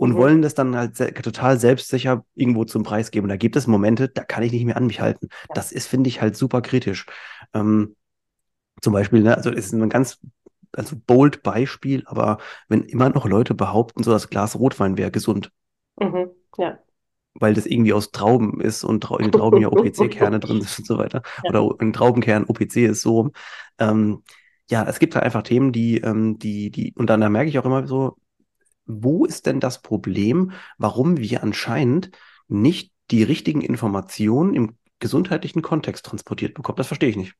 und 0.00 0.12
mhm. 0.12 0.16
wollen 0.16 0.42
das 0.42 0.54
dann 0.54 0.74
halt 0.74 0.96
se 0.96 1.12
total 1.12 1.58
selbstsicher 1.58 2.24
irgendwo 2.34 2.64
zum 2.64 2.84
Preis 2.84 3.10
geben. 3.10 3.24
Und 3.24 3.28
da 3.28 3.36
gibt 3.36 3.54
es 3.54 3.66
Momente, 3.66 4.08
da 4.08 4.24
kann 4.24 4.42
ich 4.42 4.50
nicht 4.50 4.64
mehr 4.64 4.78
an 4.78 4.86
mich 4.86 5.02
halten. 5.02 5.28
Ja. 5.30 5.54
Das 5.54 5.72
ist, 5.72 5.88
finde 5.88 6.08
ich, 6.08 6.22
halt 6.22 6.36
super 6.36 6.62
kritisch. 6.62 7.04
Ähm, 7.52 7.96
zum 8.80 8.94
Beispiel, 8.94 9.22
ne, 9.22 9.36
also 9.36 9.50
ist 9.50 9.74
ein 9.74 9.90
ganz 9.90 10.18
also 10.72 10.96
bold 11.06 11.42
Beispiel, 11.42 12.02
aber 12.06 12.38
wenn 12.66 12.84
immer 12.84 13.10
noch 13.10 13.26
Leute 13.26 13.52
behaupten, 13.52 14.02
so 14.02 14.10
das 14.10 14.30
Glas 14.30 14.58
Rotwein 14.58 14.96
wäre 14.96 15.10
gesund. 15.10 15.52
Mhm. 16.00 16.30
Ja. 16.56 16.78
Weil 17.34 17.52
das 17.52 17.66
irgendwie 17.66 17.92
aus 17.92 18.10
Trauben 18.10 18.58
ist 18.62 18.84
und 18.84 19.04
in 19.04 19.24
den 19.24 19.32
Trauben 19.32 19.60
ja 19.60 19.68
OPC-Kerne 19.70 20.40
drin 20.40 20.62
sind 20.62 20.78
und 20.78 20.86
so 20.86 20.96
weiter. 20.96 21.20
Ja. 21.44 21.60
Oder 21.60 21.78
in 21.78 21.92
Traubenkern 21.92 22.44
OPC 22.44 22.76
ist 22.76 23.02
so. 23.02 23.32
Ähm, 23.78 24.22
ja, 24.70 24.82
es 24.88 24.98
gibt 24.98 25.14
halt 25.14 25.26
einfach 25.26 25.42
Themen, 25.42 25.72
die, 25.72 25.98
ähm, 25.98 26.38
die, 26.38 26.70
die, 26.70 26.94
und 26.96 27.10
dann 27.10 27.20
da 27.20 27.28
merke 27.28 27.50
ich 27.50 27.58
auch 27.58 27.66
immer 27.66 27.86
so, 27.86 28.16
wo 28.86 29.24
ist 29.24 29.46
denn 29.46 29.60
das 29.60 29.82
Problem, 29.82 30.52
warum 30.78 31.18
wir 31.18 31.42
anscheinend 31.42 32.10
nicht 32.48 32.92
die 33.10 33.22
richtigen 33.22 33.60
Informationen 33.62 34.54
im 34.54 34.76
gesundheitlichen 34.98 35.62
Kontext 35.62 36.06
transportiert 36.06 36.54
bekommen? 36.54 36.76
Das 36.76 36.88
verstehe 36.88 37.10
ich 37.10 37.16
nicht. 37.16 37.34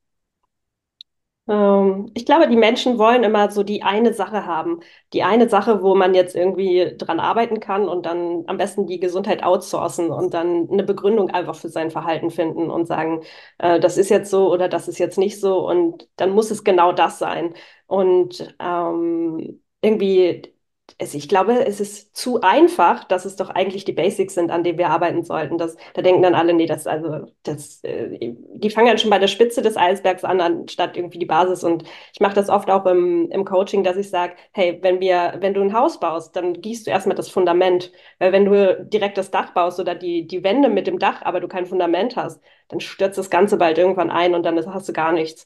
Ähm, 1.47 2.11
ich 2.13 2.25
glaube, 2.25 2.47
die 2.47 2.55
Menschen 2.55 2.97
wollen 2.99 3.23
immer 3.23 3.49
so 3.51 3.63
die 3.63 3.83
eine 3.83 4.13
Sache 4.13 4.45
haben. 4.45 4.79
Die 5.13 5.23
eine 5.23 5.49
Sache, 5.49 5.81
wo 5.81 5.95
man 5.95 6.13
jetzt 6.13 6.35
irgendwie 6.35 6.95
dran 6.97 7.19
arbeiten 7.19 7.59
kann 7.59 7.87
und 7.89 8.05
dann 8.05 8.43
am 8.47 8.57
besten 8.57 8.85
die 8.87 8.99
Gesundheit 8.99 9.43
outsourcen 9.43 10.11
und 10.11 10.33
dann 10.33 10.69
eine 10.71 10.83
Begründung 10.83 11.29
einfach 11.31 11.55
für 11.55 11.69
sein 11.69 11.89
Verhalten 11.91 12.29
finden 12.29 12.69
und 12.69 12.85
sagen, 12.87 13.21
äh, 13.57 13.79
das 13.79 13.97
ist 13.97 14.09
jetzt 14.09 14.29
so 14.29 14.51
oder 14.51 14.69
das 14.69 14.87
ist 14.87 14.99
jetzt 14.99 15.17
nicht 15.17 15.39
so 15.39 15.67
und 15.67 16.07
dann 16.15 16.31
muss 16.31 16.51
es 16.51 16.63
genau 16.63 16.91
das 16.93 17.19
sein. 17.19 17.53
Und 17.87 18.55
ähm, 18.59 19.61
irgendwie 19.81 20.53
es, 20.97 21.13
ich 21.13 21.27
glaube, 21.29 21.65
es 21.65 21.79
ist 21.79 22.15
zu 22.15 22.41
einfach, 22.41 23.03
dass 23.03 23.25
es 23.25 23.35
doch 23.35 23.49
eigentlich 23.49 23.85
die 23.85 23.93
Basics 23.93 24.33
sind, 24.35 24.51
an 24.51 24.63
denen 24.63 24.77
wir 24.77 24.89
arbeiten 24.89 25.23
sollten. 25.23 25.57
Das, 25.57 25.75
da 25.93 26.01
denken 26.01 26.21
dann 26.21 26.35
alle, 26.35 26.53
nee, 26.53 26.65
das, 26.65 26.87
also, 26.87 27.27
das, 27.43 27.83
äh, 27.83 28.33
die 28.55 28.69
fangen 28.69 28.87
dann 28.87 28.97
schon 28.97 29.09
bei 29.09 29.19
der 29.19 29.27
Spitze 29.27 29.61
des 29.61 29.77
Eisbergs 29.77 30.23
an, 30.23 30.41
anstatt 30.41 30.97
irgendwie 30.97 31.19
die 31.19 31.25
Basis. 31.25 31.63
Und 31.63 31.83
ich 32.13 32.19
mache 32.19 32.35
das 32.35 32.49
oft 32.49 32.69
auch 32.69 32.85
im, 32.85 33.29
im 33.31 33.45
Coaching, 33.45 33.83
dass 33.83 33.97
ich 33.97 34.09
sage, 34.09 34.35
hey, 34.53 34.79
wenn 34.81 34.99
wir, 34.99 35.35
wenn 35.39 35.53
du 35.53 35.61
ein 35.61 35.73
Haus 35.73 35.99
baust, 35.99 36.35
dann 36.35 36.53
gießt 36.61 36.87
du 36.87 36.91
erstmal 36.91 37.15
das 37.15 37.29
Fundament. 37.29 37.91
Weil 38.19 38.31
wenn 38.31 38.45
du 38.45 38.85
direkt 38.85 39.17
das 39.17 39.31
Dach 39.31 39.53
baust 39.53 39.79
oder 39.79 39.95
die, 39.95 40.27
die 40.27 40.43
Wände 40.43 40.69
mit 40.69 40.87
dem 40.87 40.99
Dach, 40.99 41.21
aber 41.23 41.39
du 41.39 41.47
kein 41.47 41.65
Fundament 41.65 42.15
hast, 42.15 42.41
dann 42.67 42.79
stürzt 42.79 43.17
das 43.17 43.29
Ganze 43.29 43.57
bald 43.57 43.77
irgendwann 43.77 44.09
ein 44.11 44.35
und 44.35 44.43
dann 44.43 44.57
hast 44.73 44.87
du 44.89 44.93
gar 44.93 45.11
nichts. 45.11 45.45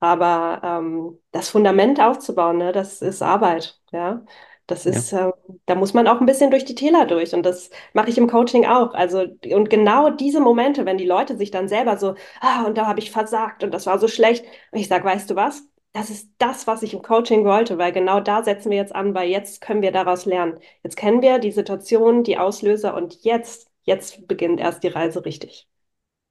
Aber 0.00 0.60
ähm, 0.62 1.18
das 1.32 1.48
Fundament 1.48 2.00
aufzubauen, 2.00 2.58
ne, 2.58 2.72
das 2.72 3.00
ist 3.02 3.22
Arbeit, 3.22 3.80
ja. 3.92 4.24
Das 4.66 4.84
ist, 4.84 5.12
ja. 5.12 5.28
äh, 5.28 5.32
da 5.66 5.74
muss 5.76 5.94
man 5.94 6.08
auch 6.08 6.20
ein 6.20 6.26
bisschen 6.26 6.50
durch 6.50 6.64
die 6.64 6.74
Täler 6.74 7.06
durch. 7.06 7.34
Und 7.34 7.44
das 7.44 7.70
mache 7.92 8.10
ich 8.10 8.18
im 8.18 8.28
Coaching 8.28 8.66
auch. 8.66 8.94
Also, 8.94 9.24
und 9.52 9.70
genau 9.70 10.10
diese 10.10 10.40
Momente, 10.40 10.84
wenn 10.86 10.98
die 10.98 11.06
Leute 11.06 11.36
sich 11.36 11.50
dann 11.50 11.68
selber 11.68 11.96
so, 11.98 12.14
ah, 12.40 12.64
und 12.66 12.76
da 12.76 12.86
habe 12.86 12.98
ich 13.00 13.10
versagt 13.12 13.62
und 13.62 13.72
das 13.72 13.86
war 13.86 13.98
so 13.98 14.08
schlecht. 14.08 14.44
Und 14.72 14.78
ich 14.80 14.88
sage, 14.88 15.04
weißt 15.04 15.30
du 15.30 15.36
was? 15.36 15.62
Das 15.92 16.10
ist 16.10 16.30
das, 16.38 16.66
was 16.66 16.82
ich 16.82 16.92
im 16.94 17.02
Coaching 17.02 17.44
wollte, 17.44 17.78
weil 17.78 17.92
genau 17.92 18.20
da 18.20 18.42
setzen 18.42 18.70
wir 18.70 18.76
jetzt 18.76 18.94
an, 18.94 19.14
weil 19.14 19.30
jetzt 19.30 19.60
können 19.62 19.82
wir 19.82 19.92
daraus 19.92 20.26
lernen. 20.26 20.58
Jetzt 20.82 20.96
kennen 20.96 21.22
wir 21.22 21.38
die 21.38 21.52
Situation, 21.52 22.22
die 22.22 22.36
Auslöser 22.38 22.94
und 22.94 23.22
jetzt, 23.22 23.70
jetzt 23.84 24.28
beginnt 24.28 24.60
erst 24.60 24.82
die 24.82 24.88
Reise 24.88 25.24
richtig. 25.24 25.68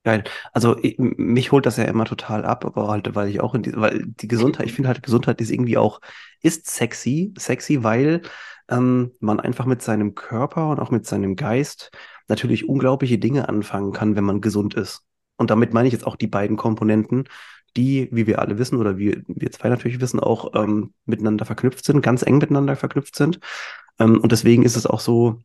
Geil. 0.06 0.24
Also 0.54 0.78
ich, 0.84 1.00
mich 1.00 1.52
holt 1.52 1.66
das 1.66 1.78
ja 1.78 1.86
immer 1.86 2.06
total 2.06 2.46
ab, 2.46 2.64
aber 2.64 2.90
halt, 2.90 3.16
weil 3.16 3.28
ich 3.28 3.42
auch 3.42 3.56
in 3.56 3.64
die, 3.64 3.76
weil 3.76 4.04
die 4.06 4.28
Gesundheit, 4.28 4.68
ich 4.68 4.74
finde 4.74 4.90
halt 4.90 5.02
Gesundheit 5.02 5.42
ist 5.42 5.50
irgendwie 5.50 5.80
auch, 5.80 6.00
ist 6.44 6.68
sexy, 6.68 7.34
sexy, 7.40 7.84
weil 7.84 8.22
ähm, 8.70 9.14
man 9.20 9.40
einfach 9.40 9.66
mit 9.66 9.82
seinem 9.82 10.14
Körper 10.14 10.70
und 10.70 10.80
auch 10.80 10.92
mit 10.92 11.08
seinem 11.08 11.36
Geist 11.36 11.90
natürlich 12.28 12.70
unglaubliche 12.70 13.18
Dinge 13.18 13.50
anfangen 13.50 13.94
kann, 13.94 14.16
wenn 14.16 14.24
man 14.26 14.42
gesund 14.42 14.76
ist. 14.76 15.02
Und 15.38 15.50
damit 15.50 15.74
meine 15.74 15.88
ich 15.88 15.94
jetzt 15.94 16.06
auch 16.06 16.18
die 16.18 16.28
beiden 16.28 16.56
Komponenten, 16.56 17.24
die, 17.76 18.08
wie 18.12 18.28
wir 18.28 18.38
alle 18.38 18.60
wissen, 18.60 18.78
oder 18.78 19.00
wie 19.00 19.24
wir 19.28 19.52
zwei 19.52 19.70
natürlich 19.70 20.02
wissen, 20.02 20.20
auch 20.20 20.54
ähm, 20.54 20.94
miteinander 21.06 21.46
verknüpft 21.46 21.84
sind, 21.84 22.04
ganz 22.04 22.22
eng 22.22 22.38
miteinander 22.38 22.76
verknüpft 22.76 23.16
sind. 23.16 23.40
Ähm, 24.00 24.20
und 24.22 24.32
deswegen 24.32 24.62
ist 24.62 24.76
es 24.76 24.86
auch 24.86 25.00
so, 25.00 25.42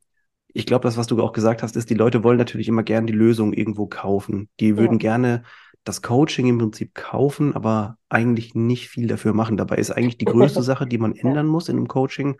ich 0.54 0.66
glaube, 0.66 0.82
das, 0.82 0.96
was 0.96 1.06
du 1.06 1.20
auch 1.22 1.32
gesagt 1.32 1.62
hast, 1.62 1.76
ist, 1.76 1.90
die 1.90 1.94
Leute 1.94 2.24
wollen 2.24 2.38
natürlich 2.38 2.68
immer 2.68 2.82
gerne 2.82 3.06
die 3.06 3.12
Lösung 3.12 3.52
irgendwo 3.52 3.86
kaufen. 3.86 4.48
Die 4.58 4.76
würden 4.76 4.94
ja. 4.94 4.98
gerne 4.98 5.42
das 5.84 6.02
Coaching 6.02 6.46
im 6.46 6.58
Prinzip 6.58 6.94
kaufen, 6.94 7.54
aber 7.54 7.96
eigentlich 8.08 8.54
nicht 8.54 8.88
viel 8.88 9.06
dafür 9.06 9.32
machen. 9.32 9.56
Dabei 9.56 9.76
ist 9.76 9.90
eigentlich 9.90 10.18
die 10.18 10.24
größte 10.26 10.62
Sache, 10.62 10.86
die 10.86 10.98
man 10.98 11.14
ändern 11.14 11.46
muss 11.46 11.68
in 11.68 11.76
einem 11.76 11.88
Coaching, 11.88 12.36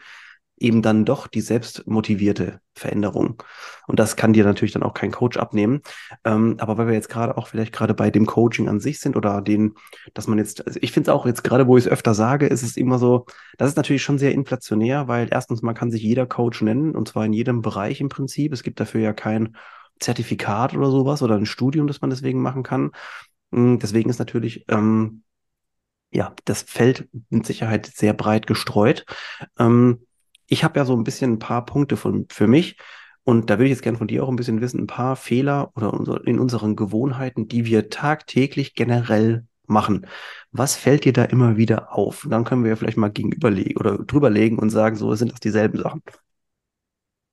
eben 0.60 0.82
dann 0.82 1.04
doch 1.04 1.26
die 1.26 1.40
selbstmotivierte 1.40 2.60
Veränderung. 2.74 3.42
Und 3.86 3.98
das 3.98 4.14
kann 4.14 4.34
dir 4.34 4.44
natürlich 4.44 4.72
dann 4.72 4.82
auch 4.82 4.94
kein 4.94 5.10
Coach 5.10 5.38
abnehmen. 5.38 5.80
Ähm, 6.24 6.56
aber 6.58 6.78
weil 6.78 6.86
wir 6.86 6.94
jetzt 6.94 7.08
gerade 7.08 7.36
auch 7.36 7.48
vielleicht 7.48 7.72
gerade 7.72 7.94
bei 7.94 8.10
dem 8.10 8.26
Coaching 8.26 8.68
an 8.68 8.78
sich 8.78 9.00
sind 9.00 9.16
oder 9.16 9.40
den, 9.40 9.74
dass 10.14 10.28
man 10.28 10.38
jetzt, 10.38 10.66
also 10.66 10.78
ich 10.82 10.92
finde 10.92 11.10
es 11.10 11.14
auch 11.14 11.26
jetzt 11.26 11.42
gerade, 11.42 11.66
wo 11.66 11.78
ich 11.78 11.86
es 11.86 11.90
öfter 11.90 12.14
sage, 12.14 12.46
ist 12.46 12.62
es 12.62 12.76
immer 12.76 12.98
so, 12.98 13.26
das 13.58 13.70
ist 13.70 13.76
natürlich 13.76 14.02
schon 14.02 14.18
sehr 14.18 14.32
inflationär, 14.32 15.08
weil 15.08 15.28
erstens, 15.30 15.62
man 15.62 15.74
kann 15.74 15.90
sich 15.90 16.02
jeder 16.02 16.26
Coach 16.26 16.60
nennen 16.62 16.94
und 16.94 17.08
zwar 17.08 17.24
in 17.24 17.32
jedem 17.32 17.62
Bereich 17.62 18.00
im 18.00 18.10
Prinzip. 18.10 18.52
Es 18.52 18.62
gibt 18.62 18.80
dafür 18.80 19.00
ja 19.00 19.12
kein 19.14 19.56
Zertifikat 19.98 20.74
oder 20.74 20.90
sowas 20.90 21.22
oder 21.22 21.36
ein 21.36 21.46
Studium, 21.46 21.86
das 21.86 22.00
man 22.02 22.10
deswegen 22.10 22.40
machen 22.42 22.62
kann. 22.62 22.90
Hm, 23.52 23.78
deswegen 23.78 24.10
ist 24.10 24.18
natürlich, 24.18 24.66
ähm, 24.68 25.22
ja, 26.12 26.34
das 26.44 26.62
Feld 26.62 27.08
mit 27.30 27.46
Sicherheit 27.46 27.86
sehr 27.86 28.12
breit 28.12 28.46
gestreut. 28.46 29.06
Ähm, 29.58 30.06
ich 30.50 30.64
habe 30.64 30.78
ja 30.80 30.86
so 30.86 30.96
ein 30.96 31.04
bisschen 31.04 31.34
ein 31.34 31.40
paar 31.40 31.66
Punkte 31.66 31.96
von, 31.98 32.26
für 32.30 32.48
mich. 32.48 32.78
Und 33.24 33.50
da 33.50 33.56
würde 33.58 33.66
ich 33.66 33.72
jetzt 33.72 33.82
gerne 33.82 33.98
von 33.98 34.08
dir 34.08 34.24
auch 34.24 34.30
ein 34.30 34.36
bisschen 34.36 34.60
wissen, 34.62 34.80
ein 34.82 34.88
paar 34.88 35.16
Fehler 35.16 35.72
oder 35.76 35.94
unser, 35.94 36.26
in 36.26 36.40
unseren 36.40 36.76
Gewohnheiten, 36.76 37.48
die 37.48 37.66
wir 37.66 37.90
tagtäglich 37.90 38.74
generell 38.74 39.46
machen. 39.66 40.06
Was 40.52 40.76
fällt 40.76 41.04
dir 41.06 41.14
da 41.14 41.24
immer 41.24 41.56
wieder 41.58 41.94
auf? 41.96 42.24
Und 42.24 42.32
dann 42.32 42.44
können 42.44 42.64
wir 42.64 42.70
ja 42.70 42.76
vielleicht 42.76 42.98
mal 42.98 43.10
gegenüberlegen 43.12 43.78
oder 43.78 43.98
drüberlegen 43.98 44.58
und 44.58 44.70
sagen, 44.70 44.96
so 44.96 45.14
sind 45.16 45.32
das 45.32 45.40
dieselben 45.40 45.78
Sachen. 45.80 46.02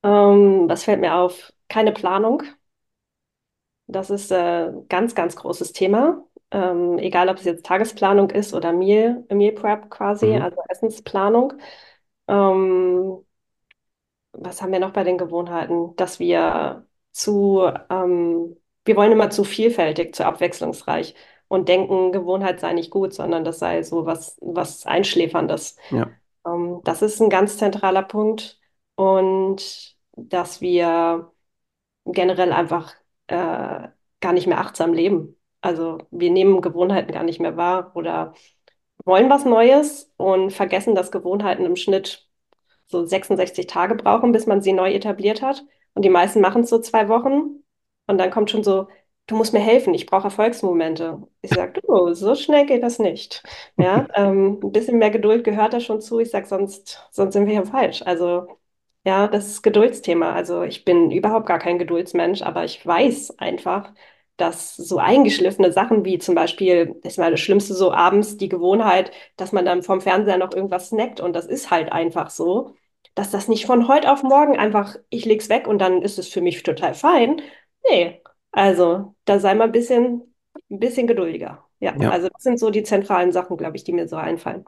Ähm, 0.03 0.67
was 0.69 0.83
fällt 0.83 1.01
mir 1.01 1.15
auf? 1.15 1.53
Keine 1.69 1.91
Planung. 1.91 2.43
Das 3.87 4.09
ist 4.09 4.31
äh, 4.31 4.71
ganz, 4.89 5.15
ganz 5.15 5.35
großes 5.35 5.71
Thema. 5.73 6.23
Ähm, 6.51 6.97
egal, 6.99 7.29
ob 7.29 7.37
es 7.37 7.45
jetzt 7.45 7.65
Tagesplanung 7.65 8.29
ist 8.31 8.53
oder 8.53 8.73
Meal, 8.73 9.25
Meal 9.31 9.53
Prep 9.53 9.89
quasi, 9.89 10.35
Mhm. 10.35 10.37
also 10.37 10.57
Essensplanung. 10.69 11.53
Ähm, 12.27 13.23
was 14.33 14.61
haben 14.61 14.71
wir 14.71 14.79
noch 14.79 14.93
bei 14.93 15.03
den 15.03 15.17
Gewohnheiten? 15.17 15.95
Dass 15.95 16.19
wir 16.19 16.87
zu, 17.11 17.61
ähm, 17.89 18.55
wir 18.85 18.95
wollen 18.95 19.11
immer 19.11 19.29
zu 19.29 19.43
vielfältig, 19.43 20.15
zu 20.15 20.25
abwechslungsreich 20.25 21.15
und 21.47 21.69
denken, 21.69 22.11
Gewohnheit 22.11 22.59
sei 22.59 22.73
nicht 22.73 22.91
gut, 22.91 23.13
sondern 23.13 23.43
das 23.43 23.59
sei 23.59 23.83
so 23.83 24.05
was, 24.05 24.37
was 24.41 24.85
Einschläferndes. 24.85 25.77
Ja, 25.89 26.19
Ähm, 26.45 26.81
das 26.83 27.01
ist 27.01 27.21
ein 27.21 27.29
ganz 27.29 27.57
zentraler 27.57 28.03
Punkt. 28.03 28.59
Und 28.95 29.95
dass 30.13 30.61
wir 30.61 31.31
generell 32.05 32.51
einfach 32.53 32.95
äh, 33.27 33.89
gar 34.21 34.33
nicht 34.33 34.47
mehr 34.47 34.59
achtsam 34.59 34.93
leben. 34.93 35.35
Also 35.61 35.99
wir 36.11 36.31
nehmen 36.31 36.61
Gewohnheiten 36.61 37.11
gar 37.13 37.23
nicht 37.23 37.39
mehr 37.39 37.57
wahr 37.57 37.91
oder 37.95 38.33
wollen 39.07 39.29
was 39.29 39.45
Neues 39.45 40.11
und 40.17 40.51
vergessen, 40.51 40.95
dass 40.95 41.11
Gewohnheiten 41.11 41.65
im 41.65 41.75
Schnitt 41.75 42.27
so 42.87 43.05
66 43.05 43.67
Tage 43.67 43.95
brauchen, 43.95 44.31
bis 44.31 44.45
man 44.47 44.61
sie 44.61 44.73
neu 44.73 44.91
etabliert 44.93 45.41
hat. 45.41 45.63
Und 45.93 46.05
die 46.05 46.09
meisten 46.09 46.41
machen 46.41 46.63
es 46.63 46.69
so 46.69 46.79
zwei 46.79 47.09
Wochen. 47.09 47.63
Und 48.07 48.17
dann 48.19 48.31
kommt 48.31 48.51
schon 48.51 48.63
so, 48.63 48.87
du 49.27 49.35
musst 49.35 49.53
mir 49.53 49.59
helfen, 49.59 49.93
ich 49.93 50.05
brauche 50.05 50.25
Erfolgsmomente. 50.25 51.21
Ich 51.41 51.51
sage, 51.51 51.81
du, 51.81 52.13
so 52.13 52.35
schnell 52.35 52.65
geht 52.65 52.83
das 52.83 52.99
nicht. 52.99 53.43
Ja, 53.77 54.07
ähm, 54.15 54.59
ein 54.63 54.71
bisschen 54.71 54.97
mehr 54.99 55.09
Geduld 55.11 55.43
gehört 55.43 55.73
da 55.73 55.79
schon 55.79 56.01
zu. 56.01 56.19
Ich 56.19 56.31
sage, 56.31 56.45
sonst, 56.47 57.07
sonst 57.11 57.33
sind 57.33 57.45
wir 57.47 57.53
hier 57.53 57.65
falsch. 57.65 58.01
Also 58.03 58.47
ja, 59.05 59.27
das 59.27 59.47
ist 59.47 59.61
Geduldsthema. 59.63 60.33
Also 60.33 60.63
ich 60.63 60.85
bin 60.85 61.11
überhaupt 61.11 61.45
gar 61.47 61.59
kein 61.59 61.79
Geduldsmensch, 61.79 62.41
aber 62.41 62.65
ich 62.65 62.85
weiß 62.85 63.39
einfach, 63.39 63.93
dass 64.37 64.75
so 64.75 64.97
eingeschliffene 64.99 65.71
Sachen 65.71 66.05
wie 66.05 66.19
zum 66.19 66.35
Beispiel, 66.35 66.95
das 67.03 67.13
ist 67.13 67.17
mal 67.17 67.31
das 67.31 67.39
Schlimmste 67.39 67.73
so 67.73 67.91
abends 67.91 68.37
die 68.37 68.49
Gewohnheit, 68.49 69.11
dass 69.35 69.51
man 69.51 69.65
dann 69.65 69.83
vom 69.83 70.01
Fernseher 70.01 70.37
noch 70.37 70.53
irgendwas 70.53 70.89
snackt 70.89 71.19
und 71.19 71.33
das 71.33 71.45
ist 71.47 71.71
halt 71.71 71.91
einfach 71.91 72.29
so, 72.29 72.75
dass 73.15 73.31
das 73.31 73.47
nicht 73.47 73.65
von 73.65 73.87
heute 73.87 74.11
auf 74.11 74.23
morgen 74.23 74.57
einfach, 74.57 74.95
ich 75.09 75.25
leg's 75.25 75.49
weg 75.49 75.67
und 75.67 75.79
dann 75.79 76.01
ist 76.03 76.19
es 76.19 76.27
für 76.29 76.41
mich 76.41 76.61
total 76.63 76.93
fein. 76.93 77.41
Nee, 77.89 78.21
also 78.51 79.15
da 79.25 79.39
sei 79.39 79.55
mal 79.55 79.65
ein 79.65 79.71
bisschen, 79.71 80.35
ein 80.69 80.79
bisschen 80.79 81.07
geduldiger. 81.07 81.63
Ja, 81.79 81.95
ja. 81.99 82.09
also 82.11 82.27
das 82.29 82.43
sind 82.43 82.59
so 82.59 82.69
die 82.69 82.83
zentralen 82.83 83.31
Sachen, 83.31 83.57
glaube 83.57 83.77
ich, 83.77 83.83
die 83.83 83.93
mir 83.93 84.07
so 84.07 84.15
einfallen. 84.15 84.65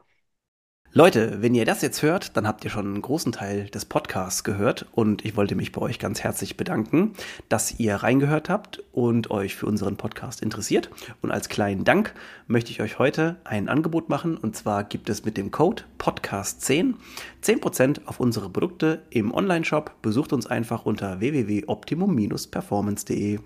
Leute, 0.92 1.40
wenn 1.40 1.54
ihr 1.54 1.64
das 1.64 1.82
jetzt 1.82 2.02
hört, 2.02 2.36
dann 2.36 2.48
habt 2.48 2.64
ihr 2.64 2.70
schon 2.70 2.84
einen 2.84 3.00
großen 3.00 3.30
Teil 3.30 3.66
des 3.66 3.84
Podcasts 3.84 4.42
gehört 4.42 4.86
und 4.90 5.24
ich 5.24 5.36
wollte 5.36 5.54
mich 5.54 5.70
bei 5.70 5.80
euch 5.80 6.00
ganz 6.00 6.24
herzlich 6.24 6.56
bedanken, 6.56 7.12
dass 7.48 7.78
ihr 7.78 7.94
reingehört 7.94 8.48
habt 8.48 8.82
und 8.90 9.30
euch 9.30 9.54
für 9.54 9.66
unseren 9.66 9.96
Podcast 9.96 10.42
interessiert. 10.42 10.90
Und 11.22 11.30
als 11.30 11.48
kleinen 11.48 11.84
Dank 11.84 12.12
möchte 12.48 12.72
ich 12.72 12.80
euch 12.80 12.98
heute 12.98 13.36
ein 13.44 13.68
Angebot 13.68 14.08
machen 14.08 14.36
und 14.36 14.56
zwar 14.56 14.82
gibt 14.82 15.08
es 15.10 15.24
mit 15.24 15.36
dem 15.36 15.52
Code 15.52 15.84
Podcast10 16.00 16.94
10% 17.40 18.06
auf 18.06 18.18
unsere 18.18 18.50
Produkte 18.50 19.02
im 19.10 19.32
Online-Shop. 19.32 19.94
Besucht 20.02 20.32
uns 20.32 20.48
einfach 20.48 20.86
unter 20.86 21.20
www.optimum-performance.de. 21.20 23.38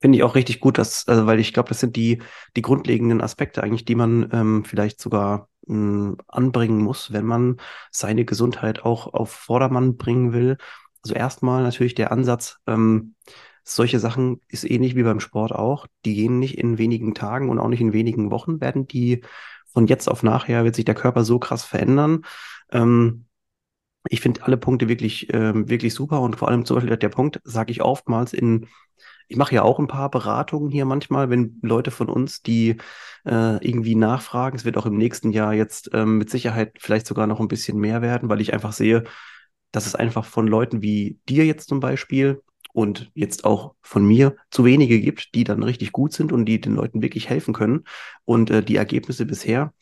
Finde 0.00 0.16
ich 0.16 0.24
auch 0.24 0.34
richtig 0.34 0.60
gut, 0.60 0.78
dass, 0.78 1.06
also, 1.06 1.26
weil 1.26 1.38
ich 1.38 1.52
glaube, 1.52 1.68
das 1.68 1.80
sind 1.80 1.96
die, 1.96 2.22
die 2.56 2.62
grundlegenden 2.62 3.20
Aspekte 3.20 3.62
eigentlich, 3.62 3.84
die 3.84 3.94
man 3.94 4.30
ähm, 4.32 4.64
vielleicht 4.64 5.02
sogar 5.02 5.50
anbringen 5.66 6.82
muss, 6.82 7.12
wenn 7.12 7.24
man 7.24 7.58
seine 7.90 8.24
Gesundheit 8.24 8.84
auch 8.84 9.12
auf 9.14 9.30
Vordermann 9.30 9.96
bringen 9.96 10.32
will. 10.32 10.58
Also 11.02 11.14
erstmal 11.14 11.62
natürlich 11.62 11.94
der 11.94 12.12
Ansatz, 12.12 12.58
ähm, 12.66 13.14
solche 13.64 14.00
Sachen 14.00 14.40
ist 14.48 14.64
ähnlich 14.64 14.96
wie 14.96 15.04
beim 15.04 15.20
Sport 15.20 15.52
auch. 15.52 15.86
Die 16.04 16.14
gehen 16.14 16.38
nicht 16.38 16.58
in 16.58 16.78
wenigen 16.78 17.14
Tagen 17.14 17.48
und 17.48 17.58
auch 17.58 17.68
nicht 17.68 17.80
in 17.80 17.92
wenigen 17.92 18.30
Wochen, 18.30 18.60
werden 18.60 18.88
die 18.88 19.22
von 19.72 19.86
jetzt 19.86 20.08
auf 20.08 20.22
nachher 20.22 20.64
wird 20.64 20.74
sich 20.74 20.84
der 20.84 20.94
Körper 20.94 21.24
so 21.24 21.38
krass 21.38 21.64
verändern. 21.64 22.24
Ähm, 22.70 23.26
ich 24.08 24.20
finde 24.20 24.42
alle 24.42 24.56
Punkte 24.56 24.88
wirklich, 24.88 25.32
ähm, 25.32 25.68
wirklich 25.68 25.94
super 25.94 26.20
und 26.20 26.36
vor 26.36 26.48
allem 26.48 26.64
zum 26.64 26.76
Beispiel 26.76 26.96
der 26.96 27.08
Punkt, 27.08 27.40
sage 27.44 27.70
ich 27.70 27.82
oftmals 27.82 28.32
in 28.32 28.68
ich 29.28 29.36
mache 29.36 29.54
ja 29.54 29.62
auch 29.62 29.78
ein 29.78 29.88
paar 29.88 30.10
Beratungen 30.10 30.70
hier 30.70 30.84
manchmal, 30.84 31.30
wenn 31.30 31.58
Leute 31.62 31.90
von 31.90 32.08
uns, 32.08 32.42
die 32.42 32.76
äh, 33.24 33.66
irgendwie 33.66 33.94
nachfragen. 33.94 34.56
Es 34.56 34.64
wird 34.64 34.76
auch 34.76 34.86
im 34.86 34.96
nächsten 34.96 35.30
Jahr 35.30 35.54
jetzt 35.54 35.90
ähm, 35.92 36.18
mit 36.18 36.30
Sicherheit 36.30 36.74
vielleicht 36.78 37.06
sogar 37.06 37.26
noch 37.26 37.40
ein 37.40 37.48
bisschen 37.48 37.78
mehr 37.78 38.02
werden, 38.02 38.28
weil 38.28 38.40
ich 38.40 38.52
einfach 38.52 38.72
sehe, 38.72 39.04
dass 39.72 39.86
es 39.86 39.94
einfach 39.94 40.24
von 40.24 40.46
Leuten 40.46 40.82
wie 40.82 41.18
dir 41.28 41.46
jetzt 41.46 41.68
zum 41.68 41.80
Beispiel 41.80 42.42
und 42.72 43.10
jetzt 43.14 43.44
auch 43.44 43.74
von 43.82 44.04
mir 44.04 44.36
zu 44.50 44.64
wenige 44.64 45.00
gibt, 45.00 45.34
die 45.34 45.44
dann 45.44 45.62
richtig 45.62 45.92
gut 45.92 46.12
sind 46.12 46.32
und 46.32 46.46
die 46.46 46.60
den 46.60 46.74
Leuten 46.74 47.02
wirklich 47.02 47.28
helfen 47.28 47.54
können. 47.54 47.84
Und 48.24 48.50
äh, 48.50 48.62
die 48.62 48.76
Ergebnisse 48.76 49.26
bisher, 49.26 49.72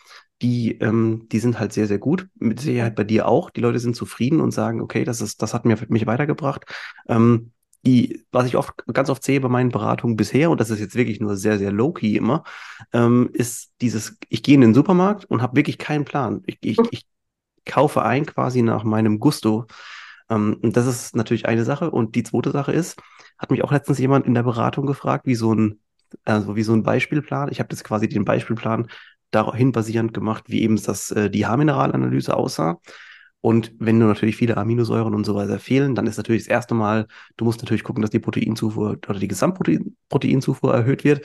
die, 0.43 0.79
ähm, 0.79 1.27
die 1.31 1.39
sind 1.39 1.61
halt 1.61 1.73
sehr, 1.73 1.87
sehr 1.87 1.99
gut. 1.99 2.29
Mit 2.39 2.61
Sicherheit 2.61 2.97
bei 2.97 3.05
dir 3.05 3.29
auch. 3.29 3.51
Die 3.51 3.61
Leute 3.61 3.79
sind 3.79 3.95
zufrieden 3.95 4.41
und 4.41 4.53
sagen, 4.53 4.81
okay, 4.81 5.05
das 5.05 5.21
ist, 5.21 5.43
das 5.43 5.55
hat 5.55 5.65
mir, 5.65 5.79
mich 5.89 6.07
weitergebracht. 6.07 6.65
Ähm, 7.09 7.53
die, 7.87 8.25
was 8.31 8.47
ich 8.47 8.57
oft, 8.57 8.73
ganz 8.93 9.09
oft 9.09 9.23
sehe 9.23 9.41
bei 9.41 9.49
meinen 9.49 9.71
Beratungen 9.71 10.17
bisher, 10.17 10.51
und 10.51 10.61
das 10.61 10.71
ist 10.71 10.81
jetzt 10.81 10.95
wirklich 10.95 11.21
nur 11.21 11.37
sehr, 11.37 11.59
sehr 11.59 11.73
low-key 11.73 12.17
immer, 12.17 12.45
ähm, 12.93 13.31
ist 13.33 13.73
dieses, 13.81 14.19
ich 14.29 14.43
gehe 14.43 14.55
in 14.55 14.61
den 14.61 14.75
Supermarkt 14.75 15.25
und 15.25 15.43
habe 15.43 15.57
wirklich 15.57 15.79
keinen 15.79 16.05
Plan. 16.05 16.43
Ich, 16.47 16.59
ich, 16.61 16.79
ich 16.91 17.07
kaufe 17.65 18.03
ein 18.03 18.27
quasi 18.27 18.63
nach 18.63 18.85
meinem 18.85 19.19
Gusto. 19.19 19.67
Ähm, 20.29 20.59
und 20.63 20.77
das 20.77 20.87
ist 20.87 21.17
natürlich 21.17 21.47
eine 21.47 21.65
Sache. 21.65 21.91
Und 21.91 22.15
die 22.15 22.23
zweite 22.23 22.51
Sache 22.51 22.73
ist, 22.73 23.01
hat 23.39 23.51
mich 23.51 23.65
auch 23.65 23.73
letztens 23.73 23.99
jemand 23.99 24.27
in 24.27 24.35
der 24.35 24.43
Beratung 24.43 24.87
gefragt, 24.87 25.27
wie 25.27 25.35
so 25.35 25.55
ein, 25.55 25.81
also 26.25 26.57
wie 26.57 26.63
so 26.63 26.75
ein 26.75 26.83
Beispielplan. 26.83 27.51
Ich 27.51 27.61
habe 27.61 27.69
jetzt 27.71 27.85
quasi 27.85 28.09
den 28.09 28.25
Beispielplan 28.25 28.89
daraufhin 29.31 29.73
basierend 29.73 30.13
gemacht, 30.13 30.45
wie 30.49 30.63
eben 30.63 30.81
das, 30.83 31.11
äh, 31.13 31.31
die 31.31 31.47
Haarmineralanalyse 31.47 32.37
aussah. 32.37 32.79
Und 33.43 33.73
wenn 33.79 33.99
du 33.99 34.07
natürlich 34.07 34.37
viele 34.37 34.57
Aminosäuren 34.57 35.15
und 35.15 35.25
so 35.25 35.35
weiter 35.35 35.59
fehlen, 35.59 35.95
dann 35.95 36.07
ist 36.07 36.19
natürlich 36.19 36.43
das 36.43 36.49
erste 36.51 36.75
Mal, 36.75 37.07
du 37.37 37.45
musst 37.45 37.61
natürlich 37.63 37.85
gucken, 37.85 38.03
dass 38.03 38.11
die 38.11 38.19
Proteinzufuhr 38.19 38.99
oder 39.09 39.19
die 39.19 39.29
Gesamtproteinzufuhr 39.29 40.75
erhöht 40.75 41.05
wird. 41.05 41.25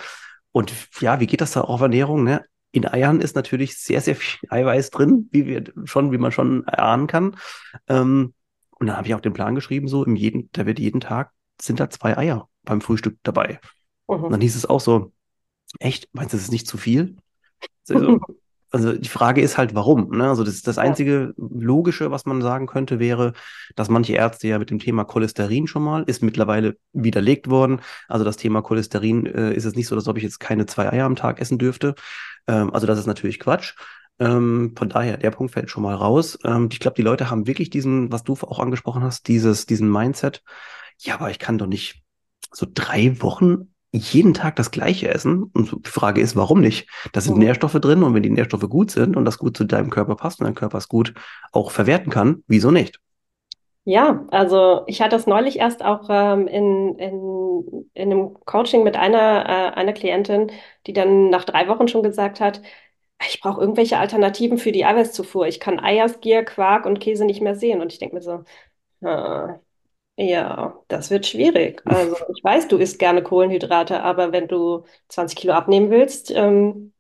Und 0.52 0.74
ja, 1.02 1.20
wie 1.20 1.28
geht 1.28 1.42
das 1.42 1.52
da 1.52 1.62
auf 1.62 1.82
Ernährung? 1.82 2.24
Ne? 2.24 2.46
In 2.72 2.88
Eiern 2.88 3.20
ist 3.20 3.36
natürlich 3.36 3.78
sehr, 3.78 4.02
sehr 4.02 4.16
viel 4.16 4.48
Eiweiß 4.50 4.92
drin, 4.92 5.28
wie 5.32 5.46
wir 5.46 5.64
schon, 5.86 6.12
wie 6.12 6.18
man 6.18 6.32
schon 6.32 6.66
erahnen 6.68 7.08
kann. 7.08 7.36
Ähm, 7.88 8.34
und 8.80 8.88
dann 8.88 8.98
habe 8.98 9.08
ich 9.08 9.16
auch 9.16 9.22
den 9.22 9.34
Plan 9.34 9.56
geschrieben, 9.56 9.88
so 9.88 10.06
im 10.06 10.16
jeden, 10.16 10.50
da 10.54 10.66
wird 10.66 10.80
jeden 10.80 11.00
Tag 11.02 11.32
sind 11.62 11.80
da 11.80 11.90
zwei 11.90 12.18
Eier 12.18 12.50
beim 12.64 12.82
Frühstück 12.82 13.18
dabei. 13.24 13.60
Und 14.28 14.34
dann 14.34 14.42
Mhm. 14.42 14.42
hieß 14.42 14.56
es 14.56 14.66
auch 14.66 14.82
so, 14.82 15.14
echt, 15.80 16.10
meinst 16.14 16.34
du, 16.34 16.38
das 16.38 16.46
ist 16.46 16.52
nicht 16.52 16.68
zu 16.68 16.78
viel? 16.78 17.18
Also, 17.90 18.20
also 18.76 18.92
die 18.92 19.08
Frage 19.08 19.40
ist 19.40 19.58
halt, 19.58 19.74
warum? 19.74 20.10
Ne? 20.18 20.28
Also 20.28 20.44
das, 20.44 20.62
das 20.62 20.78
einzige 20.78 21.34
Logische, 21.38 22.12
was 22.12 22.26
man 22.26 22.42
sagen 22.42 22.68
könnte, 22.68 23.00
wäre, 23.00 23.32
dass 23.78 23.88
manche 23.88 24.16
Ärzte 24.16 24.50
ja 24.50 24.60
mit 24.60 24.70
dem 24.70 24.80
Thema 24.80 25.06
Cholesterin 25.06 25.66
schon 25.66 25.82
mal, 25.82 26.04
ist 26.08 26.22
mittlerweile 26.22 26.76
widerlegt 26.92 27.50
worden. 27.50 27.80
Also 28.10 28.26
das 28.26 28.36
Thema 28.36 28.62
Cholesterin 28.62 29.28
äh, 29.28 29.54
ist 29.54 29.64
es 29.64 29.76
nicht 29.76 29.88
so, 29.88 29.96
als 29.96 30.10
ob 30.10 30.18
ich 30.18 30.24
jetzt 30.24 30.42
keine 30.42 30.66
zwei 30.66 30.92
Eier 30.92 31.06
am 31.06 31.16
Tag 31.16 31.40
essen 31.40 31.58
dürfte. 31.58 31.96
Ähm, 32.48 32.74
also 32.74 32.86
das 32.86 33.00
ist 33.00 33.06
natürlich 33.06 33.40
Quatsch. 33.40 33.76
Ähm, 34.20 34.74
von 34.78 34.90
daher, 34.90 35.16
der 35.16 35.32
Punkt 35.32 35.54
fällt 35.54 35.70
schon 35.70 35.84
mal 35.84 35.96
raus. 35.96 36.38
Ähm, 36.44 36.68
ich 36.70 36.82
glaube, 36.82 36.96
die 36.96 37.02
Leute 37.02 37.30
haben 37.30 37.48
wirklich 37.48 37.70
diesen, 37.70 38.12
was 38.12 38.24
du 38.24 38.34
auch 38.34 38.60
angesprochen 38.60 39.04
hast, 39.04 39.30
dieses, 39.30 39.68
diesen 39.68 39.90
Mindset. 39.90 40.44
Ja, 41.00 41.16
aber 41.16 41.32
ich 41.32 41.40
kann 41.40 41.58
doch 41.58 41.68
nicht 41.68 42.04
so 42.52 42.68
drei 42.70 43.22
Wochen 43.22 43.74
jeden 43.96 44.34
Tag 44.34 44.56
das 44.56 44.72
Gleiche 44.72 45.08
essen. 45.08 45.44
Und 45.54 45.86
die 45.86 45.90
Frage 45.90 46.22
ist, 46.22 46.36
warum 46.36 46.62
nicht? 46.62 46.88
Da 47.14 47.22
sind. 47.22 47.38
Nährstoffe 47.38 47.74
drin 47.74 48.04
und 48.04 48.14
wenn 48.14 48.24
die 48.24 48.30
Nährstoffe 48.30 48.70
gut 48.70 48.92
sind 48.92 49.16
und 49.16 49.26
das 49.26 49.38
gut 49.38 49.58
zu 49.58 49.64
deinem 49.64 49.90
Körper 49.90 50.16
passt 50.16 50.40
und 50.40 50.46
dein 50.46 50.56
Körper 50.56 50.78
es 50.78 50.88
gut 50.88 51.14
auch 51.52 51.72
verwerten 51.72 52.12
kann, 52.12 52.44
wieso 52.48 52.72
nicht? 52.72 53.00
Ja, 53.88 54.26
also 54.32 54.84
ich 54.88 55.02
hatte 55.02 55.16
das 55.16 55.28
neulich 55.28 55.60
erst 55.60 55.84
auch 55.84 56.08
ähm, 56.10 56.48
in, 56.48 56.98
in, 56.98 57.90
in 57.94 58.12
einem 58.12 58.34
Coaching 58.46 58.84
mit 58.84 58.96
einer, 58.96 59.46
äh, 59.48 59.76
einer 59.76 59.94
Klientin, 59.94 60.52
die 60.88 60.94
dann 60.94 61.30
nach 61.30 61.44
drei 61.46 61.68
Wochen 61.68 61.88
schon 61.88 62.02
gesagt 62.02 62.40
hat, 62.40 62.62
ich 63.30 63.42
brauche 63.42 63.62
irgendwelche 63.62 63.98
Alternativen 63.98 64.58
für 64.58 64.72
die 64.72 64.86
Eiweißzufuhr. 64.86 65.48
Ich 65.48 65.60
kann 65.60 65.80
Eier, 65.80 66.10
Skier, 66.10 66.44
Quark 66.44 66.86
und 66.86 67.00
Käse 67.00 67.26
nicht 67.26 67.42
mehr 67.42 67.56
sehen. 67.56 67.82
Und 67.82 67.94
ich 67.94 68.00
denke 68.00 68.16
mir 68.16 68.22
so, 68.22 68.44
ah, 69.08 69.60
ja, 70.18 70.80
das 70.88 71.12
wird 71.12 71.26
schwierig. 71.28 71.82
Also 71.86 72.16
ich 72.36 72.44
weiß, 72.44 72.68
du 72.68 72.78
isst 72.78 73.00
gerne 73.00 73.24
Kohlenhydrate, 73.24 74.02
aber 74.04 74.32
wenn 74.32 74.48
du 74.48 74.86
20 75.10 75.38
Kilo 75.38 75.54
abnehmen 75.54 75.90
willst, 75.90 76.32
ähm, 76.32 76.94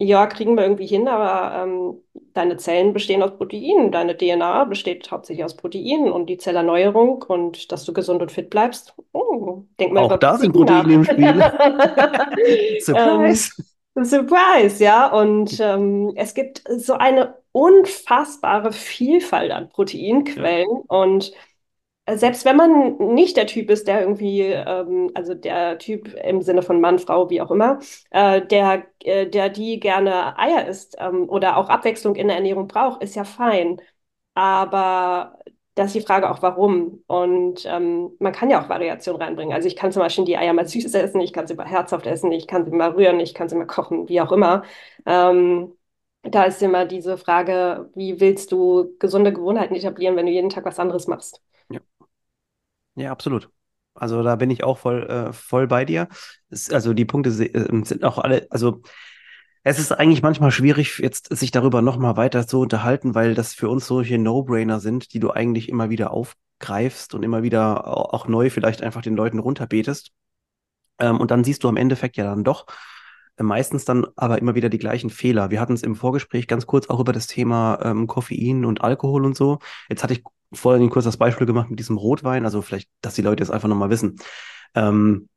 ja, 0.00 0.26
kriegen 0.28 0.56
wir 0.56 0.62
irgendwie 0.62 0.86
hin, 0.86 1.08
aber 1.08 1.64
ähm, 1.64 2.00
deine 2.32 2.56
Zellen 2.56 2.92
bestehen 2.92 3.22
aus 3.22 3.36
Proteinen, 3.36 3.90
deine 3.90 4.16
DNA 4.16 4.64
besteht 4.64 5.10
hauptsächlich 5.10 5.44
aus 5.44 5.56
Proteinen 5.56 6.12
und 6.12 6.26
die 6.26 6.38
Zellerneuerung 6.38 7.22
und 7.24 7.72
dass 7.72 7.84
du 7.84 7.92
gesund 7.92 8.22
und 8.22 8.30
fit 8.30 8.48
bleibst. 8.48 8.94
Oh, 9.12 9.64
denk 9.80 9.92
mal 9.92 10.04
Auch 10.04 10.16
da 10.18 10.36
sind 10.36 10.52
Protein 10.52 10.86
Proteine 10.86 10.94
im 10.94 11.04
Spiel. 11.04 11.44
Ähm, 12.94 13.34
Surprise. 13.34 13.52
Surprise, 14.04 14.82
ja. 14.82 15.08
Und 15.08 15.58
ähm, 15.60 16.12
es 16.14 16.34
gibt 16.34 16.62
so 16.68 16.94
eine 16.94 17.34
unfassbare 17.52 18.72
Vielfalt 18.72 19.50
an 19.50 19.64
Ja. 19.64 19.70
Proteinquellen 19.70 20.68
und 20.86 21.32
selbst 22.16 22.44
wenn 22.44 22.56
man 22.56 22.96
nicht 23.14 23.36
der 23.36 23.46
Typ 23.46 23.70
ist, 23.70 23.86
der 23.88 24.00
irgendwie, 24.00 24.42
ähm, 24.42 25.10
also 25.14 25.34
der 25.34 25.78
Typ 25.78 26.14
im 26.14 26.42
Sinne 26.42 26.62
von 26.62 26.80
Mann, 26.80 26.98
Frau, 26.98 27.28
wie 27.30 27.40
auch 27.42 27.50
immer, 27.50 27.80
äh, 28.10 28.40
der, 28.46 28.86
äh, 29.04 29.26
der 29.28 29.48
die 29.50 29.80
gerne 29.80 30.38
Eier 30.38 30.66
isst 30.66 30.96
ähm, 30.98 31.28
oder 31.28 31.56
auch 31.56 31.68
Abwechslung 31.68 32.14
in 32.16 32.28
der 32.28 32.36
Ernährung 32.36 32.68
braucht, 32.68 33.02
ist 33.02 33.14
ja 33.16 33.24
fein. 33.24 33.80
Aber 34.34 35.38
da 35.74 35.84
ist 35.84 35.94
die 35.94 36.00
Frage 36.00 36.30
auch, 36.30 36.42
warum. 36.42 37.02
Und 37.06 37.64
ähm, 37.66 38.10
man 38.18 38.32
kann 38.32 38.50
ja 38.50 38.62
auch 38.64 38.68
Variation 38.68 39.16
reinbringen. 39.16 39.54
Also 39.54 39.68
ich 39.68 39.76
kann 39.76 39.92
zum 39.92 40.02
Beispiel 40.02 40.24
die 40.24 40.36
Eier 40.36 40.52
mal 40.52 40.66
süß 40.66 40.94
essen, 40.94 41.20
ich 41.20 41.32
kann 41.32 41.46
sie 41.46 41.54
mal 41.54 41.66
herzhaft 41.66 42.06
essen, 42.06 42.32
ich 42.32 42.46
kann 42.46 42.64
sie 42.64 42.70
mal 42.72 42.90
rühren, 42.92 43.20
ich 43.20 43.34
kann 43.34 43.48
sie 43.48 43.56
mal 43.56 43.66
kochen, 43.66 44.08
wie 44.08 44.20
auch 44.20 44.32
immer. 44.32 44.62
Ähm, 45.06 45.74
da 46.22 46.44
ist 46.44 46.62
immer 46.62 46.84
diese 46.86 47.16
Frage, 47.18 47.90
wie 47.94 48.20
willst 48.20 48.52
du 48.52 48.96
gesunde 48.98 49.32
Gewohnheiten 49.32 49.74
etablieren, 49.74 50.16
wenn 50.16 50.26
du 50.26 50.32
jeden 50.32 50.50
Tag 50.50 50.64
was 50.64 50.78
anderes 50.78 51.06
machst? 51.06 51.42
Ja. 51.70 51.80
Ja, 52.98 53.10
absolut. 53.12 53.50
Also 53.94 54.22
da 54.22 54.36
bin 54.36 54.50
ich 54.50 54.64
auch 54.64 54.78
voll, 54.78 55.04
äh, 55.08 55.32
voll 55.32 55.66
bei 55.66 55.84
dir. 55.84 56.08
Es, 56.50 56.70
also 56.70 56.94
die 56.94 57.04
Punkte 57.04 57.30
äh, 57.30 57.84
sind 57.84 58.04
auch 58.04 58.18
alle, 58.18 58.46
also 58.50 58.82
es 59.64 59.78
ist 59.78 59.92
eigentlich 59.92 60.22
manchmal 60.22 60.52
schwierig, 60.52 60.98
jetzt 60.98 61.36
sich 61.36 61.52
darüber 61.52 61.82
nochmal 61.82 62.16
weiter 62.16 62.46
zu 62.46 62.60
unterhalten, 62.60 63.14
weil 63.14 63.34
das 63.34 63.54
für 63.54 63.68
uns 63.70 63.86
solche 63.86 64.18
No-Brainer 64.18 64.80
sind, 64.80 65.14
die 65.14 65.20
du 65.20 65.30
eigentlich 65.32 65.68
immer 65.68 65.90
wieder 65.90 66.12
aufgreifst 66.12 67.14
und 67.14 67.24
immer 67.24 67.42
wieder 67.44 67.86
au- 67.88 68.10
auch 68.14 68.28
neu 68.28 68.50
vielleicht 68.50 68.82
einfach 68.82 69.02
den 69.02 69.16
Leuten 69.16 69.40
runterbetest. 69.40 70.12
Ähm, 70.98 71.20
und 71.20 71.30
dann 71.30 71.44
siehst 71.44 71.64
du 71.64 71.68
am 71.68 71.76
Endeffekt 71.76 72.16
ja 72.16 72.24
dann 72.24 72.44
doch 72.44 72.66
meistens 73.40 73.84
dann 73.84 74.06
aber 74.16 74.38
immer 74.38 74.54
wieder 74.54 74.68
die 74.68 74.78
gleichen 74.78 75.10
Fehler. 75.10 75.50
Wir 75.50 75.60
hatten 75.60 75.74
es 75.74 75.82
im 75.82 75.96
Vorgespräch 75.96 76.46
ganz 76.46 76.66
kurz 76.66 76.88
auch 76.88 77.00
über 77.00 77.12
das 77.12 77.26
Thema 77.26 77.78
ähm, 77.82 78.06
Koffein 78.06 78.64
und 78.64 78.82
Alkohol 78.82 79.24
und 79.24 79.36
so. 79.36 79.58
Jetzt 79.88 80.02
hatte 80.02 80.14
ich 80.14 80.22
vorhin 80.52 80.90
kurz 80.90 81.04
das 81.04 81.16
Beispiel 81.16 81.46
gemacht 81.46 81.70
mit 81.70 81.78
diesem 81.78 81.96
Rotwein, 81.96 82.44
also 82.44 82.62
vielleicht, 82.62 82.88
dass 83.00 83.14
die 83.14 83.22
Leute 83.22 83.42
es 83.42 83.50
einfach 83.50 83.68
nochmal 83.68 83.90
wissen. 83.90 84.16
Ähm, 84.74 85.28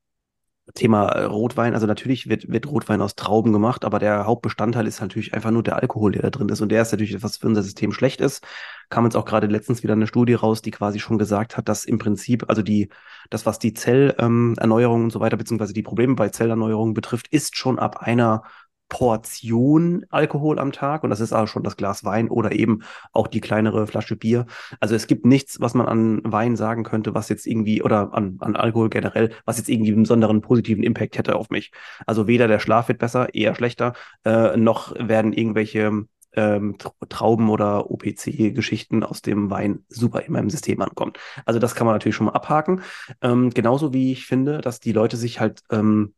Thema 0.74 1.10
äh, 1.10 1.24
Rotwein, 1.26 1.74
also 1.74 1.88
natürlich 1.88 2.30
wird, 2.30 2.50
wird 2.50 2.67
Rotwein 2.67 3.02
aus 3.02 3.15
Trauben 3.15 3.52
gemacht, 3.52 3.84
aber 3.84 4.00
der 4.00 4.26
Hauptbestandteil 4.26 4.88
ist 4.88 5.02
natürlich 5.02 5.34
einfach 5.34 5.52
nur 5.52 5.63
der 5.63 5.78
Alkohol, 5.78 6.12
der 6.12 6.21
da 6.21 6.30
drin 6.30 6.50
ist. 6.50 6.62
Und 6.62 6.69
der 6.69 6.82
ist 6.82 6.91
natürlich 6.91 7.12
etwas, 7.13 7.32
was 7.32 7.38
für 7.38 7.47
unser 7.47 7.63
System 7.63 7.91
schlecht 7.91 8.21
ist. 8.21 8.45
Kam 8.89 9.06
jetzt 9.06 9.15
auch 9.15 9.26
gerade 9.26 9.47
letztens 9.47 9.84
wieder 9.84 9.93
eine 9.93 10.08
Studie 10.08 10.34
raus, 10.34 10.62
die 10.62 10.71
quasi 10.71 11.00
schon 11.00 11.17
gesagt 11.17 11.58
hat, 11.58 11.67
dass 11.67 11.86
im 11.86 11.97
Prinzip, 11.97 12.45
also 12.50 12.62
die, 12.62 12.89
das, 13.30 13.45
was 13.45 13.60
die 13.60 13.74
Zellerneuerung 13.74 14.56
Erneuerung 14.58 15.04
und 15.06 15.12
so 15.12 15.19
weiter, 15.19 15.38
beziehungsweise 15.38 15.74
die 15.74 15.84
Probleme 15.84 16.15
bei 16.15 16.30
Zellerneuerung 16.30 16.93
betrifft, 16.93 17.28
ist 17.30 17.58
schon 17.58 17.80
ab 17.80 17.97
einer 18.02 18.43
Portion 18.91 20.06
Alkohol 20.10 20.60
am 20.60 20.73
Tag. 20.73 21.04
Und 21.04 21.12
das 21.12 21.21
ist 21.21 21.32
auch 21.32 21.47
schon 21.47 21.63
das 21.63 21.77
Glas 21.77 22.04
Wein 22.04 22.30
oder 22.30 22.51
eben 22.51 22.84
auch 23.13 23.27
die 23.27 23.39
kleinere 23.39 23.88
Flasche 23.88 24.17
Bier. 24.17 24.45
Also 24.82 24.95
es 24.95 25.08
gibt 25.08 25.25
nichts, 25.25 25.62
was 25.62 25.73
man 25.73 25.88
an 25.88 26.21
Wein 26.25 26.58
sagen 26.58 26.84
könnte, 26.84 27.15
was 27.15 27.30
jetzt 27.30 27.47
irgendwie, 27.47 27.82
oder 27.82 28.13
an, 28.13 28.36
an 28.41 28.58
Alkohol 28.58 28.89
generell, 28.89 29.32
was 29.45 29.58
jetzt 29.58 29.69
irgendwie 29.69 29.93
einen 29.93 30.04
besonderen 30.04 30.41
positiven 30.41 30.84
Impact 30.84 31.17
hätte 31.17 31.38
auf 31.38 31.49
mich. 31.49 31.71
Also 32.06 32.27
weder 32.27 32.49
der 32.49 32.60
Schlaf 32.60 32.89
wird 32.89 32.99
besser, 32.99 33.34
eher 33.34 33.56
schlechter, 33.56 33.93
äh, 34.25 34.58
noch 34.58 34.93
werden 34.99 35.32
irgendwelche 35.32 36.06
ähm, 36.34 36.75
Trauben 37.08 37.49
oder 37.49 37.89
OPC-Geschichten 37.89 39.04
aus 39.04 39.21
dem 39.21 39.49
Wein 39.49 39.86
super 39.88 40.21
in 40.21 40.34
meinem 40.34 40.49
System 40.49 40.82
ankommen. 40.82 41.13
Also 41.45 41.62
das 41.62 41.75
kann 41.75 41.86
man 41.86 41.95
natürlich 41.95 42.15
schon 42.17 42.25
mal 42.25 42.34
abhaken. 42.34 42.82
Ähm, 43.21 43.51
genauso 43.51 43.93
wie 43.93 44.12
ich 44.12 44.25
finde, 44.25 44.60
dass 44.60 44.82
die 44.82 44.91
Leute 44.91 45.15
sich 45.15 45.39
halt, 45.39 45.62
ähm, 45.71 46.13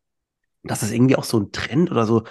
dass 0.63 0.79
das 0.79 0.91
irgendwie 0.91 1.17
auch 1.17 1.23
so 1.23 1.39
ein 1.39 1.51
Trenn 1.51 1.87
oder 1.87 2.05
so, 2.05 2.23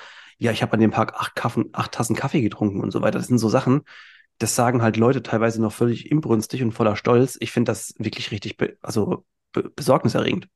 ja, 0.42 0.52
ich 0.52 0.62
habe 0.62 0.72
an 0.74 0.80
dem 0.80 0.90
Tag 0.92 1.14
acht, 1.14 1.34
Kaffen, 1.36 1.70
acht 1.72 1.92
Tassen 1.92 2.16
Kaffee 2.16 2.42
getrunken 2.42 2.80
und 2.80 2.90
so 2.92 3.02
weiter. 3.02 3.18
Das 3.18 3.28
sind 3.28 3.38
so 3.38 3.48
Sachen, 3.48 3.82
das 4.38 4.54
sagen 4.56 4.82
halt 4.82 4.96
Leute 4.96 5.22
teilweise 5.22 5.62
noch 5.62 5.72
völlig 5.72 6.10
inbrünstig 6.10 6.62
und 6.62 6.72
voller 6.72 6.96
Stolz. 6.96 7.36
Ich 7.40 7.52
finde 7.52 7.72
das 7.72 7.94
wirklich 7.98 8.30
richtig, 8.32 8.56
be 8.56 8.76
also 8.82 9.24
be 9.52 9.70
besorgniserregend. 9.70 10.48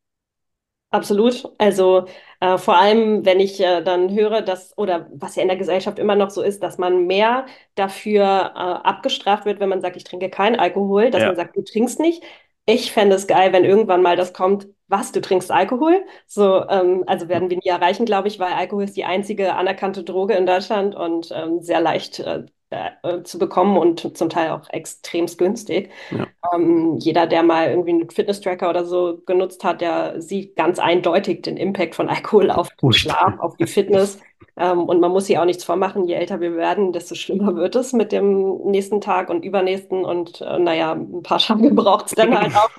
Absolut. 0.90 1.53
Also 1.59 2.07
äh, 2.40 2.57
vor 2.59 2.77
allem, 2.79 3.25
wenn 3.27 3.40
ich 3.40 3.61
äh, 3.61 3.83
dann 3.83 4.14
höre, 4.14 4.40
dass, 4.40 4.77
oder 4.79 5.09
was 5.12 5.35
ja 5.37 5.42
in 5.42 5.49
der 5.49 5.57
Gesellschaft 5.59 5.99
immer 5.99 6.14
noch 6.14 6.31
so 6.31 6.42
ist, 6.42 6.62
dass 6.62 6.79
man 6.79 7.07
mehr 7.07 7.44
dafür 7.75 8.22
äh, 8.25 8.59
abgestraft 8.59 9.44
wird, 9.44 9.61
wenn 9.61 9.68
man 9.68 9.81
sagt, 9.83 9.96
ich 9.96 10.05
trinke 10.05 10.31
keinen 10.31 10.57
Alkohol, 10.59 11.11
dass 11.11 11.25
man 11.27 11.35
Ja, 11.35 11.37
sagt, 11.37 11.57
du 11.57 11.62
trinkst 11.62 11.99
nicht. 12.01 12.22
Ich 12.66 12.92
fände 12.92 13.16
es 13.16 13.27
geil, 13.27 13.53
wenn 13.53 13.64
irgendwann 13.64 14.01
mal 14.03 14.16
das 14.16 14.33
kommt, 14.33 14.68
was, 14.88 15.12
du 15.12 15.20
trinkst 15.20 15.51
Alkohol? 15.51 16.05
So, 16.27 16.68
ähm, 16.68 17.05
also 17.07 17.29
werden 17.29 17.51
wir 17.51 17.57
nie 17.57 17.68
erreichen, 17.68 18.07
glaube 18.07 18.29
ich, 18.29 18.38
weil 18.38 18.53
Alkohol 18.53 18.85
ist 18.85 18.96
die 18.96 19.05
einzige 19.05 19.55
anerkannte 19.55 20.05
Droge 20.05 20.35
in 20.35 20.46
Deutschland 20.46 20.94
und 20.94 21.33
ähm, 21.35 21.61
sehr 21.61 21.81
leicht 21.81 22.20
äh, 22.20 22.44
äh, 22.70 23.22
zu 23.22 23.38
bekommen 23.38 23.77
und 23.79 24.16
zum 24.18 24.29
Teil 24.29 24.51
auch 24.51 24.68
extremst 24.70 25.38
günstig. 25.38 25.90
ja. 26.11 26.27
Ähm, 26.53 26.96
jeder, 26.99 27.27
der 27.27 27.44
mal 27.44 27.70
irgendwie 27.70 27.90
einen 27.90 28.11
Fitness-Tracker 28.11 28.68
oder 28.68 28.85
so 28.85 29.22
genutzt 29.25 29.62
hat, 29.62 29.81
der 29.81 30.20
sieht 30.20 30.57
ganz 30.57 30.79
eindeutig 30.79 31.42
den 31.42 31.57
Impact 31.57 31.94
von 31.94 32.09
Alkohol 32.09 32.51
auf 32.51 32.68
den 32.83 32.92
Schlaf, 32.92 33.38
auf 33.38 33.57
die 33.57 33.66
Fitness. 33.66 34.20
Ähm, 34.57 34.81
und 34.81 35.01
man 35.01 35.12
muss 35.12 35.27
sich 35.27 35.38
auch 35.38 35.44
nichts 35.44 35.62
vormachen. 35.64 36.07
Je 36.07 36.14
älter 36.14 36.40
wir 36.40 36.57
werden, 36.57 36.92
desto 36.92 37.14
schlimmer 37.14 37.55
wird 37.55 37.77
es 37.77 37.92
mit 37.92 38.11
dem 38.11 38.59
nächsten 38.64 39.01
Tag 39.01 39.31
und 39.31 39.44
übernächsten. 39.44 40.05
Und 40.05 40.40
äh, 40.40 40.59
naja, 40.59 40.92
ein 40.92 41.22
paar 41.22 41.38
Tage 41.38 41.70
braucht 41.75 42.07
es 42.07 42.12
dann 42.12 42.37
halt 42.37 42.57
auch. 42.57 42.70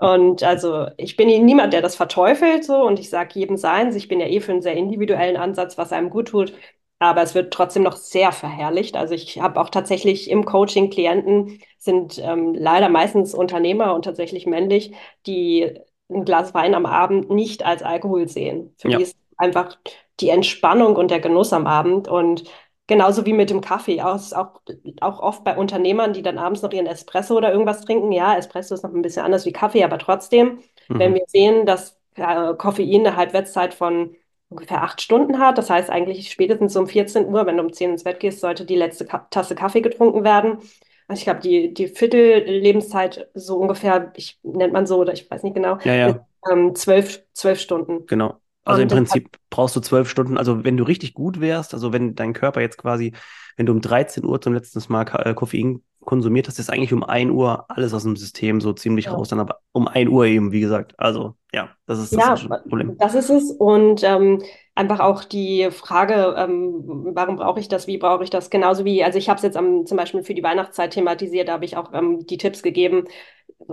Und 0.00 0.42
also 0.42 0.88
ich 0.98 1.16
bin 1.16 1.28
niemand, 1.44 1.74
der 1.74 1.82
das 1.82 1.96
verteufelt 1.96 2.64
so 2.64 2.76
und 2.86 2.98
ich 3.00 3.10
sage 3.10 3.38
jedem 3.38 3.56
seins. 3.58 3.96
Ich 3.96 4.08
bin 4.08 4.20
ja 4.20 4.26
eh 4.26 4.40
für 4.40 4.52
einen 4.52 4.62
sehr 4.62 4.74
individuellen 4.74 5.36
Ansatz, 5.38 5.78
was 5.78 5.92
einem 5.92 6.10
gut 6.10 6.28
tut. 6.28 6.54
Aber 6.98 7.22
es 7.22 7.34
wird 7.34 7.52
trotzdem 7.52 7.82
noch 7.84 7.96
sehr 7.96 8.32
verherrlicht. 8.32 8.96
Also 8.96 9.14
ich 9.14 9.40
habe 9.40 9.60
auch 9.60 9.70
tatsächlich 9.70 10.30
im 10.30 10.44
Coaching 10.46 10.90
Klienten, 10.90 11.60
sind 11.78 12.18
ähm, 12.22 12.54
leider 12.54 12.88
meistens 12.90 13.34
Unternehmer 13.34 13.94
und 13.94 14.04
tatsächlich 14.04 14.46
männlich, 14.46 14.94
die 15.26 15.78
ein 16.10 16.24
Glas 16.26 16.54
Wein 16.54 16.74
am 16.74 16.86
Abend 16.86 17.30
nicht 17.30 17.64
als 17.64 17.82
Alkohol 17.82 18.28
sehen. 18.28 18.74
Für 18.78 18.90
die 18.90 19.00
Ja, 19.00 19.02
ist 19.02 19.16
einfach 19.38 19.78
die 20.20 20.28
Entspannung 20.30 20.96
und 20.96 21.10
der 21.10 21.20
Genuss 21.20 21.52
am 21.54 21.66
Abend. 21.66 22.08
Und 22.08 22.44
genauso 22.90 23.24
wie 23.24 23.32
mit 23.32 23.50
dem 23.50 23.60
Kaffee, 23.60 24.02
auch, 24.02 24.20
auch, 24.32 24.60
auch 25.00 25.20
oft 25.20 25.44
bei 25.44 25.56
Unternehmern, 25.56 26.12
die 26.12 26.22
dann 26.22 26.38
abends 26.38 26.60
noch 26.60 26.72
ihren 26.72 26.86
Espresso 26.86 27.36
oder 27.36 27.52
irgendwas 27.52 27.82
trinken. 27.82 28.10
Ja, 28.10 28.36
Espresso 28.36 28.74
ist 28.74 28.82
noch 28.82 28.92
ein 28.92 29.00
bisschen 29.00 29.24
anders 29.24 29.46
wie 29.46 29.52
Kaffee, 29.52 29.84
aber 29.84 29.98
trotzdem, 29.98 30.58
wenn 30.88 31.12
mhm. 31.12 31.14
wir 31.14 31.24
sehen, 31.28 31.66
dass 31.66 31.98
äh, 32.16 32.54
Koffein 32.54 33.06
eine 33.06 33.16
Halbwertszeit 33.16 33.74
von 33.74 34.16
ungefähr 34.48 34.82
acht 34.82 35.00
Stunden 35.00 35.38
hat. 35.38 35.56
Das 35.56 35.70
heißt 35.70 35.88
eigentlich 35.88 36.32
spätestens 36.32 36.76
um 36.76 36.88
14 36.88 37.26
Uhr, 37.26 37.46
wenn 37.46 37.56
du 37.56 37.62
um 37.62 37.72
10 37.72 37.92
ins 37.92 38.04
Bett 38.04 38.18
gehst, 38.18 38.40
sollte 38.40 38.64
die 38.66 38.76
letzte 38.76 39.06
Ka 39.06 39.26
Tasse 39.30 39.54
Kaffee 39.54 39.82
getrunken 39.82 40.24
werden. 40.24 40.58
Also 41.06 41.20
ich 41.20 41.24
glaube, 41.24 41.40
die, 41.40 41.72
die 41.72 41.86
Viertellebenszeit 41.86 43.30
so 43.34 43.56
ungefähr, 43.56 44.12
ich 44.16 44.40
nennt 44.42 44.72
man 44.72 44.86
so, 44.86 44.98
oder 44.98 45.12
ich 45.12 45.30
weiß 45.30 45.44
nicht 45.44 45.54
genau, 45.54 45.78
Ja, 45.84 46.08
ist 46.08 46.16
ja, 46.16 46.26
ähm, 46.50 46.74
zwölf, 46.74 47.24
zwölf 47.32 47.60
Stunden. 47.60 48.06
genau. 48.06 48.40
Also 48.70 48.82
im 48.82 48.88
Und 48.88 48.90
deshalb, 48.90 49.24
Prinzip 49.24 49.38
brauchst 49.50 49.76
du 49.76 49.80
zwölf 49.80 50.08
Stunden. 50.08 50.38
Also 50.38 50.64
wenn 50.64 50.76
du 50.76 50.84
richtig 50.84 51.14
gut 51.14 51.40
wärst, 51.40 51.74
also 51.74 51.92
wenn 51.92 52.14
dein 52.14 52.32
Körper 52.32 52.60
jetzt 52.60 52.78
quasi, 52.78 53.12
wenn 53.56 53.66
du 53.66 53.72
um 53.72 53.80
13 53.80 54.24
Uhr 54.24 54.40
zum 54.40 54.54
letzten 54.54 54.80
Mal 54.92 55.04
äh, 55.24 55.34
Koffein 55.34 55.82
konsumiert 56.00 56.48
hast, 56.48 56.58
ist 56.58 56.70
eigentlich 56.70 56.92
um 56.92 57.04
ein 57.04 57.30
Uhr 57.30 57.66
alles 57.68 57.92
aus 57.92 58.04
dem 58.04 58.16
System 58.16 58.60
so 58.60 58.72
ziemlich 58.72 59.06
ja. 59.06 59.12
raus. 59.12 59.28
Dann 59.28 59.40
aber 59.40 59.58
um 59.72 59.86
ein 59.86 60.08
Uhr 60.08 60.24
eben, 60.24 60.52
wie 60.52 60.60
gesagt. 60.60 60.94
Also 60.98 61.34
ja, 61.52 61.70
das 61.86 61.98
ist 61.98 62.16
das 62.16 62.42
Ja, 62.42 62.56
ein 62.56 62.68
Problem. 62.68 62.96
das 62.98 63.14
ist 63.14 63.30
es. 63.30 63.50
Und 63.52 64.02
ähm, 64.02 64.42
einfach 64.74 65.00
auch 65.00 65.24
die 65.24 65.68
Frage, 65.70 66.34
ähm, 66.38 67.10
warum 67.14 67.36
brauche 67.36 67.60
ich 67.60 67.68
das, 67.68 67.86
wie 67.86 67.98
brauche 67.98 68.24
ich 68.24 68.30
das? 68.30 68.50
Genauso 68.50 68.84
wie, 68.84 69.04
also 69.04 69.18
ich 69.18 69.28
habe 69.28 69.36
es 69.36 69.42
jetzt 69.42 69.56
am, 69.56 69.84
zum 69.86 69.96
Beispiel 69.96 70.22
für 70.22 70.34
die 70.34 70.42
Weihnachtszeit 70.42 70.92
thematisiert, 70.92 71.48
da 71.48 71.52
habe 71.52 71.64
ich 71.64 71.76
auch 71.76 71.92
ähm, 71.92 72.26
die 72.26 72.38
Tipps 72.38 72.62
gegeben. 72.62 73.04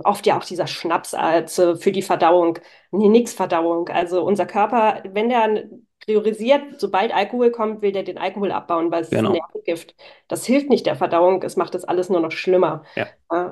Oft 0.04 0.26
ja 0.26 0.38
auch 0.38 0.44
dieser 0.44 0.66
Schnaps 0.66 1.14
als 1.14 1.58
äh, 1.58 1.76
für 1.76 1.92
die 1.92 2.02
Verdauung. 2.02 2.58
Nee, 2.90 3.08
nix 3.08 3.32
Verdauung. 3.32 3.88
Also 3.88 4.22
unser 4.22 4.46
Körper, 4.46 5.02
wenn 5.12 5.28
der 5.28 5.64
priorisiert, 6.04 6.62
sobald 6.80 7.12
Alkohol 7.14 7.50
kommt, 7.50 7.82
will 7.82 7.92
der 7.92 8.02
den 8.02 8.18
Alkohol 8.18 8.52
abbauen, 8.52 8.90
weil 8.90 9.02
es 9.02 9.12
ist 9.12 9.24
ein 9.24 9.24
Genau. 9.24 9.32
Nervengift. 9.32 9.94
Das 10.28 10.44
hilft 10.46 10.70
nicht 10.70 10.86
der 10.86 10.96
Verdauung, 10.96 11.42
es 11.42 11.56
macht 11.56 11.74
das 11.74 11.84
alles 11.84 12.08
nur 12.08 12.20
noch 12.20 12.30
schlimmer. 12.32 12.84
Ja. 12.96 13.08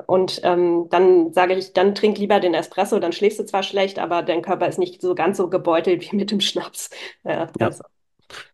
Und 0.06 0.40
ähm, 0.44 0.86
dann 0.90 1.32
sage 1.34 1.54
ich, 1.54 1.72
dann 1.74 1.94
trink 1.94 2.16
lieber 2.18 2.40
den 2.40 2.54
Espresso, 2.54 2.98
dann 2.98 3.12
schläfst 3.12 3.38
du 3.38 3.44
zwar 3.44 3.62
schlecht, 3.62 3.98
aber 3.98 4.22
dein 4.22 4.40
Körper 4.42 4.68
ist 4.68 4.78
nicht 4.78 5.02
so 5.02 5.14
ganz 5.14 5.36
so 5.36 5.50
gebeutelt 5.50 6.10
wie 6.10 6.16
mit 6.16 6.30
dem 6.30 6.40
Schnaps. 6.40 6.90
Ja, 7.24 7.48
Ja. 7.60 7.66
also, 7.66 7.84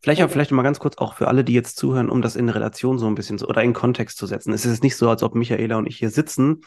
Vielleicht, 0.03 0.23
auch, 0.23 0.31
vielleicht 0.31 0.51
mal 0.51 0.63
ganz 0.63 0.81
kurz 0.81 0.99
auch 0.99 1.15
für 1.15 1.29
alle, 1.29 1.45
die 1.45 1.55
jetzt 1.55 1.79
zuhören, 1.79 2.11
um 2.11 2.21
das 2.21 2.37
in 2.37 2.49
Relation 2.51 2.99
so 2.99 3.07
ein 3.07 3.15
bisschen 3.15 3.39
so, 3.39 3.47
oder 3.47 3.63
in 3.63 3.73
Kontext 3.73 4.19
zu 4.19 4.27
setzen. 4.27 4.53
Es 4.53 4.67
ist 4.67 4.83
nicht 4.83 4.97
so, 4.97 5.09
als 5.09 5.23
ob 5.23 5.35
Michaela 5.35 5.77
und 5.79 5.87
ich 5.87 5.97
hier 5.99 6.11
sitzen 6.11 6.61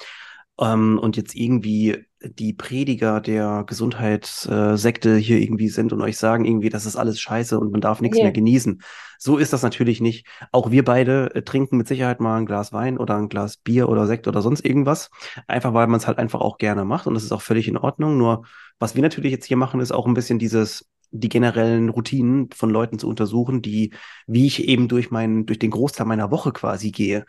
ähm, 0.60 1.00
und 1.00 1.18
jetzt 1.18 1.36
irgendwie 1.36 2.06
die 2.22 2.54
Prediger 2.54 3.22
der 3.22 3.64
Gesundheitssekte 3.68 5.16
hier 5.18 5.40
irgendwie 5.40 5.70
sind 5.70 5.94
und 5.94 6.02
euch 6.02 6.18
sagen 6.18 6.46
irgendwie, 6.46 6.70
das 6.70 6.86
ist 6.86 6.96
alles 6.96 7.20
scheiße 7.20 7.60
und 7.60 7.72
man 7.72 7.82
darf 7.82 8.02
nichts 8.02 8.18
mehr 8.18 8.28
Nee. 8.28 8.34
genießen. 8.34 8.82
So 9.20 9.38
ist 9.38 9.54
das 9.54 9.62
natürlich 9.62 10.02
nicht. 10.02 10.26
Auch 10.52 10.72
wir 10.72 10.84
beide 10.84 11.34
äh, 11.36 11.44
trinken 11.44 11.78
mit 11.78 11.88
Sicherheit 11.88 12.20
mal 12.20 12.38
ein 12.38 12.46
Glas 12.46 12.74
Wein 12.74 12.98
oder 12.98 13.16
ein 13.18 13.30
Glas 13.30 13.58
Bier 13.58 13.90
oder 13.90 14.08
Sekt 14.08 14.28
oder 14.28 14.42
sonst 14.42 14.66
irgendwas. 14.66 15.10
Einfach 15.48 15.74
weil 15.74 15.88
man 15.88 16.00
es 16.00 16.08
halt 16.08 16.18
einfach 16.18 16.42
auch 16.42 16.58
gerne 16.58 16.84
macht 16.86 17.06
und 17.08 17.14
das 17.14 17.24
ist 17.24 17.32
auch 17.32 17.42
völlig 17.42 17.68
in 17.68 17.78
Ordnung. 17.78 18.18
Nur 18.18 18.46
was 18.80 18.96
wir 18.96 19.02
natürlich 19.02 19.32
jetzt 19.32 19.46
hier 19.46 19.58
machen, 19.58 19.80
ist 19.80 19.92
auch 19.92 20.06
ein 20.08 20.14
bisschen 20.16 20.40
dieses 20.40 20.88
die 21.20 21.30
generellen 21.30 21.90
Routinen 21.90 22.50
von 22.52 22.70
Leuten 22.70 23.00
zu 23.00 23.08
untersuchen, 23.08 23.62
die, 23.62 23.94
wie 24.28 24.46
ich 24.46 24.68
eben 24.68 24.88
durch 24.88 25.12
meinen, 25.12 25.46
durch 25.46 25.60
den 25.60 25.72
Großteil 25.72 26.06
meiner 26.06 26.32
Woche 26.32 26.52
quasi 26.52 26.92
gehe. 26.92 27.26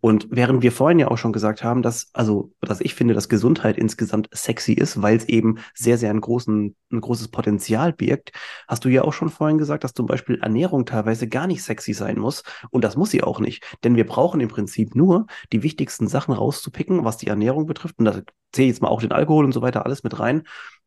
Und 0.00 0.26
während 0.30 0.62
wir 0.62 0.72
vorhin 0.72 0.98
ja 0.98 1.08
auch 1.08 1.18
schon 1.18 1.32
gesagt 1.32 1.62
haben, 1.64 1.82
dass, 1.82 2.10
also, 2.12 2.52
dass 2.60 2.80
ich 2.80 2.94
finde, 2.94 3.14
dass 3.14 3.28
Gesundheit 3.28 3.78
insgesamt 3.78 4.28
sexy 4.32 4.72
ist, 4.72 5.02
weil 5.02 5.16
es 5.16 5.24
eben 5.26 5.58
sehr, 5.74 5.98
sehr 5.98 6.10
einen 6.10 6.20
großen, 6.20 6.76
ein 6.92 7.00
großes 7.00 7.28
Potenzial 7.28 7.92
birgt, 7.92 8.32
hast 8.66 8.84
du 8.84 8.88
ja 8.88 9.02
auch 9.02 9.12
schon 9.12 9.28
vorhin 9.28 9.58
gesagt, 9.58 9.84
dass 9.84 9.94
zum 9.94 10.06
Beispiel 10.06 10.38
Ernährung 10.40 10.86
teilweise 10.86 11.28
gar 11.28 11.46
nicht 11.46 11.62
sexy 11.62 11.92
sein 11.92 12.18
muss. 12.18 12.42
Und 12.70 12.84
das 12.84 12.96
muss 12.96 13.10
sie 13.10 13.22
auch 13.22 13.40
nicht. 13.40 13.64
Denn 13.84 13.96
wir 13.96 14.06
brauchen 14.06 14.40
im 14.40 14.48
Prinzip 14.48 14.94
nur 14.94 15.26
die 15.52 15.62
wichtigsten 15.62 16.08
Sachen 16.08 16.34
rauszupicken, 16.34 17.04
was 17.04 17.16
die 17.16 17.28
Ernährung 17.28 17.66
betrifft. 17.66 17.98
Und 17.98 18.06
da 18.06 18.22
zähle 18.52 18.68
ich 18.68 18.74
jetzt 18.74 18.82
mal 18.82 18.88
auch 18.88 19.00
den 19.00 19.12
Alkohol 19.12 19.44
und 19.44 19.52
so 19.52 19.62
weiter 19.62 19.84
alles 19.84 20.02
mit 20.02 20.18
rein 20.18 20.42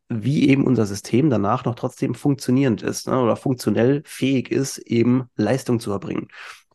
wie 0.08 0.48
eben 0.48 0.66
unser 0.66 0.86
System 0.86 1.30
danach 1.30 1.64
noch 1.64 1.74
trotzdem 1.74 2.14
funktionierend 2.14 2.82
ist 2.82 3.08
ne, 3.08 3.20
oder 3.20 3.36
funktionell 3.36 4.02
fähig 4.04 4.50
ist, 4.50 4.78
eben 4.78 5.30
Leistung 5.36 5.80
zu 5.80 5.90
erbringen. 5.92 6.28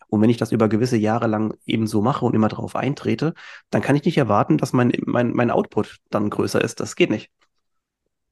Und 0.09 0.21
wenn 0.21 0.29
ich 0.29 0.37
das 0.37 0.51
über 0.51 0.69
gewisse 0.69 0.97
Jahre 0.97 1.27
lang 1.27 1.55
eben 1.65 1.85
so 1.85 2.01
mache 2.01 2.25
und 2.25 2.33
immer 2.33 2.47
darauf 2.47 2.75
eintrete, 2.75 3.33
dann 3.69 3.81
kann 3.81 3.95
ich 3.95 4.05
nicht 4.05 4.17
erwarten, 4.17 4.57
dass 4.57 4.73
mein, 4.73 4.93
mein, 5.05 5.33
mein 5.33 5.51
Output 5.51 5.97
dann 6.09 6.29
größer 6.29 6.61
ist. 6.61 6.79
Das 6.79 6.95
geht 6.95 7.09
nicht. 7.09 7.29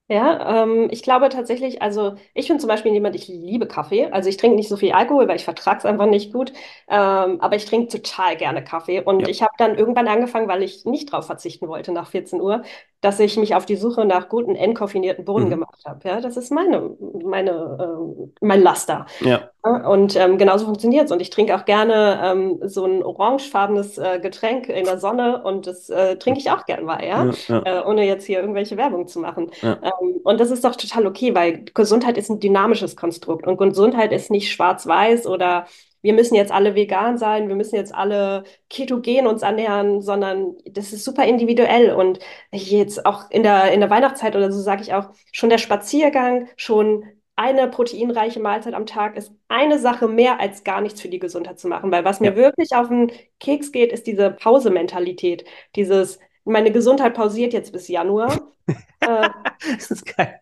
Ja, 0.08 0.64
ähm, 0.64 0.88
ich 0.92 1.02
glaube 1.02 1.30
tatsächlich, 1.30 1.82
also 1.82 2.14
ich 2.36 2.48
bin 2.48 2.60
zum 2.60 2.68
Beispiel 2.68 2.94
jemand, 2.94 3.16
ich 3.16 3.28
liebe 3.28 3.68
Kaffee. 3.68 4.06
Also 4.12 4.30
ich 4.30 4.38
trinke 4.38 4.56
nicht 4.56 4.70
so 4.70 4.78
viel 4.78 4.92
Alkohol, 4.92 5.28
weil 5.28 5.36
ich 5.38 5.46
vertrage 5.46 5.80
es 5.80 5.86
einfach 5.86 6.06
nicht 6.06 6.32
gut. 6.32 6.54
Ähm, 6.88 7.42
aber 7.42 7.56
ich 7.56 7.66
trinke 7.66 7.88
total 7.88 8.38
gerne 8.38 8.64
Kaffee. 8.64 9.02
Und 9.04 9.22
Ja. 9.22 9.28
ich 9.28 9.42
habe 9.42 9.54
dann 9.58 9.76
irgendwann 9.80 10.08
angefangen, 10.08 10.48
weil 10.48 10.62
ich 10.62 10.86
nicht 10.86 11.12
drauf 11.12 11.26
verzichten 11.26 11.68
wollte 11.68 11.92
nach 11.92 12.08
14 12.08 12.40
Uhr, 12.40 12.62
dass 13.02 13.20
ich 13.20 13.36
mich 13.38 13.56
auf 13.56 13.66
die 13.66 13.76
Suche 13.78 14.06
nach 14.06 14.30
guten 14.30 14.56
entkoffinierten 14.56 15.26
Bohnen 15.26 15.50
Mhm. 15.50 15.50
gemacht 15.50 15.82
habe. 15.86 16.08
Ja, 16.08 16.22
das 16.22 16.38
ist 16.38 16.52
meine, 16.52 16.96
meine, 17.24 17.78
ähm, 17.82 18.34
mein 18.42 18.62
Laster. 18.62 19.08
Ja, 19.20 19.40
Ja, 19.40 19.52
Und 19.66 20.16
ähm, 20.16 20.38
genauso 20.38 20.66
funktioniert 20.66 21.06
es. 21.06 21.12
Und 21.12 21.22
ich 21.22 21.32
trinke 21.32 21.56
auch 21.56 21.66
gerne 21.66 22.20
ähm, 22.24 22.60
so 22.64 22.86
ein 22.86 23.04
orangefarbenes 23.04 23.98
äh, 23.98 24.20
Getränk 24.20 24.70
in 24.70 24.86
der 24.86 25.00
Sonne 25.00 25.44
und 25.44 25.66
das 25.66 25.90
äh, 25.90 26.18
trinke 26.18 26.40
ich 26.40 26.52
auch 26.52 26.66
gern 26.66 26.86
mal, 26.86 27.04
ja, 27.04 27.26
ja, 27.26 27.34
ja, 27.48 27.82
äh, 27.82 27.86
ohne 27.86 28.06
jetzt 28.06 28.26
hier 28.26 28.40
irgendwelche 28.40 28.78
Werbung 28.78 29.08
zu 29.08 29.20
machen. 29.20 29.50
Ähm, 29.64 30.20
und 30.24 30.40
das 30.40 30.52
ist 30.52 30.64
doch 30.64 30.76
total 30.76 31.08
okay, 31.08 31.34
weil 31.34 31.66
Gesundheit 31.74 32.18
ist 32.18 32.30
ein 32.30 32.40
dynamisches 32.40 32.96
Konstrukt 32.96 33.48
und 33.48 33.58
Gesundheit 33.58 34.12
ist 34.12 34.30
nicht 34.30 34.52
schwarz-weiß 34.52 35.26
oder 35.26 35.66
wir 36.06 36.14
müssen 36.14 36.36
jetzt 36.36 36.52
alle 36.52 36.76
vegan 36.76 37.18
sein, 37.18 37.48
wir 37.48 37.56
müssen 37.56 37.76
jetzt 37.76 37.94
alle 37.94 38.44
ketogen 38.70 39.26
uns 39.26 39.42
ernähren, 39.42 40.04
sondern 40.04 40.54
das 40.70 40.94
ist 40.94 41.04
super 41.04 41.26
individuell. 41.26 41.96
Und 41.96 42.20
jetzt 42.52 43.08
auch 43.08 43.32
in 43.32 43.42
der, 43.42 43.72
in 43.72 43.80
der 43.80 43.90
Weihnachtszeit 43.90 44.36
oder 44.36 44.52
so 44.52 44.62
sage 44.62 44.84
ich 44.84 44.94
auch, 44.94 45.10
schon 45.32 45.50
der 45.50 45.58
Spaziergang, 45.58 46.48
schon 46.58 47.06
eine 47.36 47.68
proteinreiche 47.68 48.40
Mahlzeit 48.40 48.74
am 48.74 48.86
Tag 48.86 49.18
ist 49.18 49.34
eine 49.50 49.80
Sache 49.80 50.08
mehr 50.08 50.40
als 50.40 50.64
gar 50.64 50.82
nichts 50.82 51.02
für 51.02 51.10
die 51.10 51.20
Gesundheit 51.20 51.60
zu 51.60 51.68
machen. 51.68 51.92
Weil 51.92 52.06
was 52.06 52.20
mir 52.22 52.32
Ja. 52.32 52.36
wirklich 52.36 52.70
auf 52.76 52.88
den 52.90 53.12
Keks 53.40 53.72
geht, 53.72 53.92
ist 53.92 54.08
diese 54.08 54.32
Pause-Mentalität. 54.32 55.46
Dieses, 55.76 56.20
meine 56.46 56.72
Gesundheit 56.72 57.14
pausiert 57.16 57.54
jetzt 57.54 57.72
bis 57.74 57.88
Januar. 57.88 58.52
Äh, 59.02 59.30
Das 59.78 59.92
ist 59.92 60.06
geil. 60.18 60.40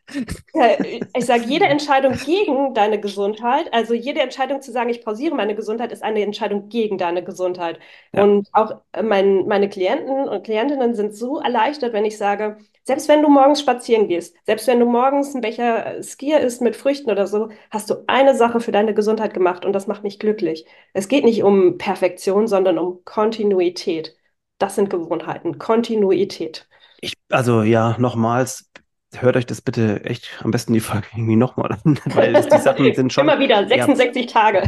ich 1.16 1.26
sage, 1.26 1.44
jede 1.46 1.66
Entscheidung 1.66 2.14
gegen 2.24 2.74
deine 2.74 3.00
Gesundheit, 3.00 3.74
also 3.74 3.94
jede 3.94 4.22
Entscheidung 4.22 4.62
zu 4.62 4.72
sagen, 4.72 4.90
ich 4.90 5.04
pausiere 5.04 5.36
meine 5.36 5.56
Gesundheit, 5.56 5.92
ist 5.92 6.04
eine 6.04 6.22
Entscheidung 6.22 6.70
gegen 6.70 6.98
deine 6.98 7.24
Gesundheit. 7.24 7.80
Ja. 8.14 8.24
Und 8.24 8.48
auch 8.54 8.82
äh, 8.94 9.04
mein, 9.04 9.48
meine 9.48 9.70
Klienten 9.70 10.30
und 10.30 10.44
Klientinnen 10.44 10.94
sind 10.96 11.16
so 11.16 11.40
erleichtert, 11.40 11.94
wenn 11.94 12.06
ich 12.06 12.18
sage, 12.18 12.58
selbst 12.84 13.08
wenn 13.08 13.22
du 13.22 13.30
morgens 13.30 13.60
spazieren 13.62 14.08
gehst, 14.08 14.36
selbst 14.46 14.68
wenn 14.68 14.80
du 14.80 14.86
morgens 14.86 15.34
ein 15.36 15.42
Becher 15.42 16.02
Skier 16.04 16.40
isst 16.42 16.62
mit 16.62 16.76
Früchten 16.76 17.10
oder 17.12 17.28
so, 17.28 17.50
hast 17.72 17.90
du 17.90 18.04
eine 18.08 18.36
Sache 18.36 18.60
für 18.60 18.72
deine 18.72 18.94
Gesundheit 18.94 19.34
gemacht 19.34 19.66
und 19.66 19.74
das 19.74 19.88
macht 19.88 20.04
mich 20.04 20.20
glücklich. 20.20 20.66
Es 20.94 21.08
geht 21.08 21.24
nicht 21.26 21.44
um 21.44 21.78
Perfektion, 21.78 22.48
sondern 22.48 22.78
um 22.78 23.04
Kontinuität. 23.06 24.16
Das 24.58 24.74
sind 24.76 24.90
Gewohnheiten, 24.90 25.60
Kontinuität. 25.60 26.68
Ich, 27.02 27.14
also 27.30 27.64
ja, 27.64 27.96
nochmals, 28.00 28.70
hört 29.16 29.36
euch 29.36 29.46
das 29.46 29.62
bitte 29.62 30.04
echt 30.06 30.30
am 30.44 30.52
besten 30.52 30.74
die 30.74 30.80
Folge 30.80 31.08
irgendwie 31.14 31.36
nochmal 31.36 31.74
an, 31.74 32.00
weil 32.06 32.34
das, 32.34 32.48
die 32.48 32.58
Sachen 32.60 32.94
sind 32.94 33.12
schon. 33.14 33.26
Immer 33.26 33.40
wieder 33.40 33.68
Ja, 33.68 33.68
66 33.68 34.28
Tage. 34.28 34.64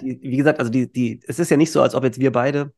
die, 0.00 0.20
wie 0.22 0.36
gesagt, 0.36 0.58
also 0.58 0.70
die, 0.70 0.90
die, 0.90 1.20
es 1.26 1.38
ist 1.38 1.50
ja 1.50 1.56
nicht 1.56 1.72
so, 1.72 1.82
als 1.82 1.94
ob 1.94 2.04
jetzt 2.04 2.20
wir 2.20 2.32
beide 2.32 2.72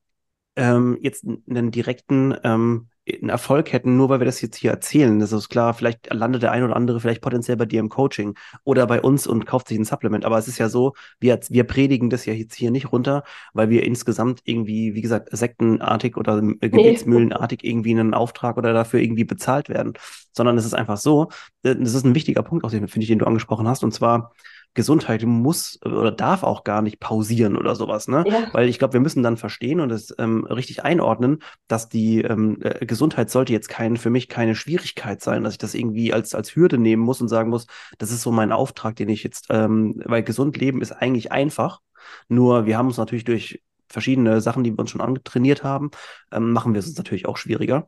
ähm, 0.57 0.99
jetzt 1.03 1.25
einen 1.49 1.73
direkten 1.73 2.37
ähm, 2.45 2.89
einen 3.09 3.31
Erfolg 3.31 3.73
hätten, 3.73 3.97
nur 3.97 4.09
weil 4.09 4.21
wir 4.21 4.27
das 4.27 4.41
jetzt 4.41 4.57
hier 4.57 4.71
erzählen. 4.71 5.19
Das 5.19 5.33
ist 5.33 5.49
klar, 5.49 5.75
vielleicht 5.75 6.13
landet 6.13 6.43
der 6.43 6.53
ein 6.53 6.63
oder 6.63 6.77
andere 6.77 7.01
vielleicht 7.01 7.21
potenziell 7.21 7.57
bei 7.57 7.67
dir 7.67 7.81
im 7.81 7.89
Coaching 7.89 8.35
oder 8.65 8.87
bei 8.87 9.01
uns 9.01 9.27
und 9.27 9.45
kauft 9.45 9.69
sich 9.69 9.79
ein 9.79 9.85
Supplement. 9.85 10.25
Aber 10.25 10.39
es 10.39 10.47
ist 10.47 10.59
ja 10.59 10.69
so, 10.69 10.95
wir, 11.19 11.41
wir 11.49 11.65
predigen 11.65 12.11
das 12.11 12.27
ja 12.27 12.33
jetzt 12.33 12.55
hier 12.55 12.71
nicht 12.71 12.93
runter, 12.93 13.25
weil 13.55 13.71
wir 13.71 13.83
insgesamt 13.85 14.41
irgendwie, 14.45 14.95
wie 14.95 15.03
gesagt, 15.03 15.37
sektenartig 15.37 16.17
oder 16.17 16.39
äh, 16.61 16.69
gebetsmühlenartig 16.69 17.65
irgendwie 17.65 17.91
einen 17.91 18.15
Auftrag 18.15 18.57
oder 18.57 18.73
dafür 18.73 19.01
irgendwie 19.01 19.25
bezahlt 19.25 19.69
werden, 19.69 19.95
sondern 20.33 20.57
es 20.57 20.65
ist 20.65 20.75
einfach 20.75 20.97
so, 20.97 21.29
äh, 21.65 21.75
das 21.75 21.95
ist 21.95 22.05
ein 22.05 22.15
wichtiger 22.15 22.43
Punkt, 22.43 22.65
auch 22.65 22.71
den 22.71 22.87
finde 22.87 23.05
ich, 23.05 23.09
den 23.09 23.19
du 23.19 23.27
angesprochen 23.27 23.67
hast, 23.67 23.83
und 23.83 23.93
zwar 23.93 24.33
Gesundheit 24.75 25.23
muss 25.25 25.79
oder 25.85 26.11
darf 26.11 26.43
auch 26.43 26.65
gar 26.65 26.81
nicht 26.81 26.99
pausieren 26.99 27.57
oder 27.57 27.75
sowas, 27.75 28.09
ne? 28.09 28.25
Ja. 28.27 28.49
Weil 28.53 28.69
ich 28.69 28.79
glaube, 28.79 28.95
wir 28.95 29.01
müssen 29.01 29.23
dann 29.23 29.37
verstehen 29.37 29.81
und 29.81 29.91
es 29.91 30.15
ähm, 30.19 30.45
richtig 30.45 30.85
einordnen, 30.85 31.43
dass 31.69 31.89
die 31.89 32.23
ähm, 32.23 32.59
äh, 32.63 32.87
Gesundheit 32.87 33.31
sollte 33.31 33.53
jetzt 33.53 33.69
kein, 33.69 33.97
für 33.97 34.11
mich 34.11 34.29
keine 34.29 34.55
Schwierigkeit 34.55 35.23
sein, 35.23 35.45
dass 35.45 35.55
ich 35.55 35.59
das 35.59 35.75
irgendwie 35.75 36.13
als, 36.13 36.35
als 36.35 36.57
Hürde 36.57 36.79
nehmen 36.79 37.03
muss 37.03 37.21
und 37.21 37.29
sagen 37.29 37.51
muss, 37.51 37.67
das 37.99 38.11
ist 38.11 38.23
so 38.23 38.33
mein 38.33 38.53
Auftrag, 38.53 38.97
den 38.97 39.11
ich 39.11 39.23
jetzt, 39.23 39.47
ähm, 39.51 40.01
weil 40.07 40.23
gesund 40.23 40.57
leben 40.57 40.81
ist 40.81 40.93
eigentlich 40.93 41.33
einfach. 41.33 41.81
Nur 42.29 42.67
wir 42.67 42.79
haben 42.79 42.89
uns 42.89 42.97
natürlich 42.97 43.25
durch 43.25 43.63
verschiedene 43.89 44.41
Sachen, 44.41 44.65
die 44.65 44.73
wir 44.73 44.79
uns 44.79 44.91
schon 44.91 45.03
angetrainiert 45.03 45.63
haben, 45.63 45.91
ähm, 46.33 46.53
machen 46.53 46.73
wir 46.73 46.79
es 46.79 46.89
uns 46.89 46.97
natürlich 46.97 47.27
auch 47.27 47.37
schwieriger. 47.37 47.87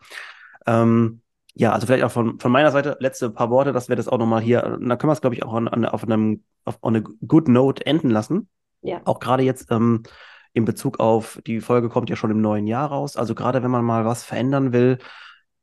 Ähm, 0.66 1.22
ja, 1.54 1.72
also 1.72 1.86
vielleicht 1.86 2.04
auch 2.04 2.10
von, 2.10 2.38
von 2.40 2.50
meiner 2.50 2.72
Seite 2.72 2.96
letzte 2.98 3.30
paar 3.30 3.50
Worte, 3.50 3.72
dass 3.72 3.88
wir 3.88 3.96
das 3.96 4.08
auch 4.08 4.18
nochmal 4.18 4.42
hier, 4.42 4.62
da 4.62 4.96
können 4.96 5.08
wir 5.08 5.12
es, 5.12 5.20
glaube 5.20 5.36
ich, 5.36 5.44
auch 5.44 5.54
an, 5.54 5.68
an, 5.68 5.84
auf 5.84 6.02
einem, 6.02 6.42
auf 6.64 6.78
a 6.82 6.90
good 7.26 7.48
note 7.48 7.86
enden 7.86 8.10
lassen. 8.10 8.48
Ja. 8.82 9.00
Auch 9.04 9.20
gerade 9.20 9.44
jetzt 9.44 9.70
ähm, 9.70 10.02
in 10.52 10.64
Bezug 10.64 10.98
auf, 10.98 11.40
die 11.46 11.60
Folge 11.60 11.88
kommt 11.88 12.10
ja 12.10 12.16
schon 12.16 12.32
im 12.32 12.40
neuen 12.40 12.66
Jahr 12.66 12.88
raus. 12.88 13.16
Also 13.16 13.34
gerade 13.34 13.62
wenn 13.62 13.70
man 13.70 13.84
mal 13.84 14.04
was 14.04 14.24
verändern 14.24 14.72
will, 14.72 14.98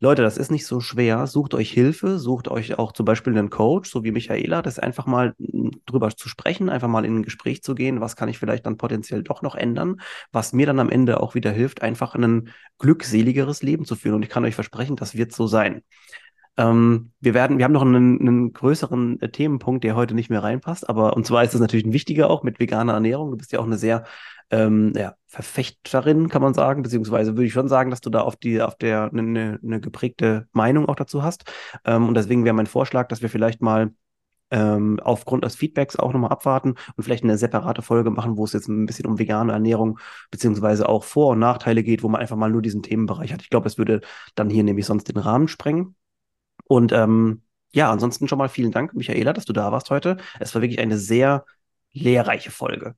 Leute, 0.04 0.24
das 0.24 0.38
ist 0.38 0.50
nicht 0.50 0.66
so 0.66 0.80
schwer. 0.82 1.28
Sucht 1.28 1.54
euch 1.54 1.72
Hilfe, 1.72 2.18
sucht 2.18 2.48
euch 2.48 2.80
auch 2.80 2.92
zum 2.92 3.06
Beispiel 3.06 3.38
einen 3.38 3.52
Coach, 3.52 3.88
so 3.90 4.04
wie 4.04 4.12
Michaela, 4.12 4.64
das 4.64 4.80
einfach 4.80 5.06
mal 5.06 5.36
m, 5.40 5.70
drüber 5.86 6.10
zu 6.16 6.28
sprechen, 6.28 6.70
einfach 6.70 6.88
mal 6.88 7.06
in 7.06 7.18
ein 7.18 7.24
Gespräch 7.24 7.62
zu 7.62 7.76
gehen, 7.76 8.02
was 8.02 8.16
kann 8.16 8.28
ich 8.28 8.40
vielleicht 8.40 8.66
dann 8.66 8.78
potenziell 8.78 9.22
doch 9.22 9.44
noch 9.44 9.54
ändern, 9.56 10.02
was 10.32 10.54
mir 10.54 10.66
dann 10.66 10.80
am 10.80 10.90
Ende 10.90 11.20
auch 11.22 11.36
wieder 11.36 11.52
hilft, 11.52 11.84
einfach 11.84 12.16
ein 12.16 12.50
glückseligeres 12.80 13.62
Leben 13.62 13.86
zu 13.86 13.96
führen. 13.96 14.16
Und 14.16 14.24
ich 14.24 14.30
kann 14.30 14.44
euch 14.44 14.56
versprechen, 14.56 14.96
das 14.96 15.16
wird 15.16 15.34
so 15.34 15.46
sein. 15.46 15.84
Ähm, 16.58 17.12
wir 17.20 17.34
werden, 17.34 17.58
wir 17.58 17.66
haben 17.66 17.72
noch 17.72 17.82
einen, 17.82 18.20
einen 18.20 18.54
größeren 18.54 19.22
äh, 19.22 19.30
Themenpunkt, 19.30 19.84
der 19.84 19.96
heute 19.96 20.14
nicht 20.14 20.30
mehr 20.30 20.44
reinpasst, 20.44 20.88
aber 20.90 21.16
und 21.16 21.26
zwar 21.26 21.44
ist 21.44 21.54
es 21.54 21.62
natürlich 21.62 21.86
ein 21.86 21.94
wichtiger 21.94 22.30
auch 22.30 22.44
mit 22.44 22.60
veganer 22.60 22.94
Ernährung. 22.94 23.32
Du 23.32 23.38
bist 23.38 23.52
ja 23.52 23.60
auch 23.60 23.66
eine 23.66 23.78
sehr 23.78 24.04
ähm, 24.52 24.94
ja, 24.96 25.16
Verfechterin, 25.28 26.28
kann 26.30 26.42
man 26.42 26.54
sagen, 26.54 26.84
beziehungsweise 26.84 27.36
würde 27.36 27.46
ich 27.46 27.54
schon 27.54 27.70
sagen, 27.70 27.90
dass 27.90 28.02
du 28.02 28.10
da 28.10 28.22
auf 28.22 28.36
die, 28.36 28.62
auf 28.62 28.76
der 28.76 29.10
eine, 29.12 29.22
eine, 29.22 29.60
eine 29.64 29.80
geprägte 29.80 30.48
Meinung 30.52 30.90
auch 30.90 30.96
dazu 30.96 31.24
hast. 31.24 31.46
Ähm, 31.86 32.08
und 32.08 32.16
deswegen 32.16 32.44
wäre 32.44 32.54
mein 32.54 32.68
Vorschlag, 32.68 33.08
dass 33.08 33.22
wir 33.22 33.30
vielleicht 33.30 33.62
mal 33.62 33.92
ähm, 34.52 35.00
aufgrund 35.02 35.46
des 35.46 35.56
Feedbacks 35.56 35.96
auch 35.96 36.12
nochmal 36.12 36.32
abwarten 36.32 36.76
und 36.96 37.04
vielleicht 37.04 37.24
eine 37.24 37.38
separate 37.38 37.82
Folge 37.82 38.12
machen, 38.12 38.38
wo 38.38 38.44
es 38.44 38.54
jetzt 38.54 38.68
ein 38.68 38.86
bisschen 38.86 39.06
um 39.06 39.18
vegane 39.18 39.54
Ernährung 39.54 40.00
beziehungsweise 40.30 40.90
auch 40.90 41.06
Vor- 41.06 41.32
und 41.32 41.40
Nachteile 41.40 41.84
geht, 41.84 42.04
wo 42.04 42.10
man 42.10 42.20
einfach 42.20 42.36
mal 42.36 42.52
nur 42.52 42.62
diesen 42.62 42.84
Themenbereich 42.84 43.32
hat. 43.34 43.42
Ich 43.42 43.50
glaube, 43.50 43.68
es 43.68 43.78
würde 43.78 44.02
dann 44.36 44.50
hier 44.50 44.64
nämlich 44.64 44.86
sonst 44.86 45.06
den 45.06 45.18
Rahmen 45.18 45.48
sprengen. 45.48 45.96
Und 46.72 46.94
ähm, 46.94 47.42
ja, 47.74 47.92
ansonsten 47.92 48.30
schon 48.30 48.38
mal 48.38 48.48
vielen 48.48 48.72
Dank, 48.72 48.94
Michaela, 48.94 49.34
dass 49.34 49.44
du 49.44 49.52
da 49.52 49.74
warst 49.74 49.90
heute. 49.90 50.16
Es 50.40 50.56
war 50.56 50.62
wirklich 50.62 50.80
eine 50.80 50.98
sehr 50.98 51.46
lehrreiche 51.92 52.50
Folge. 52.50 52.96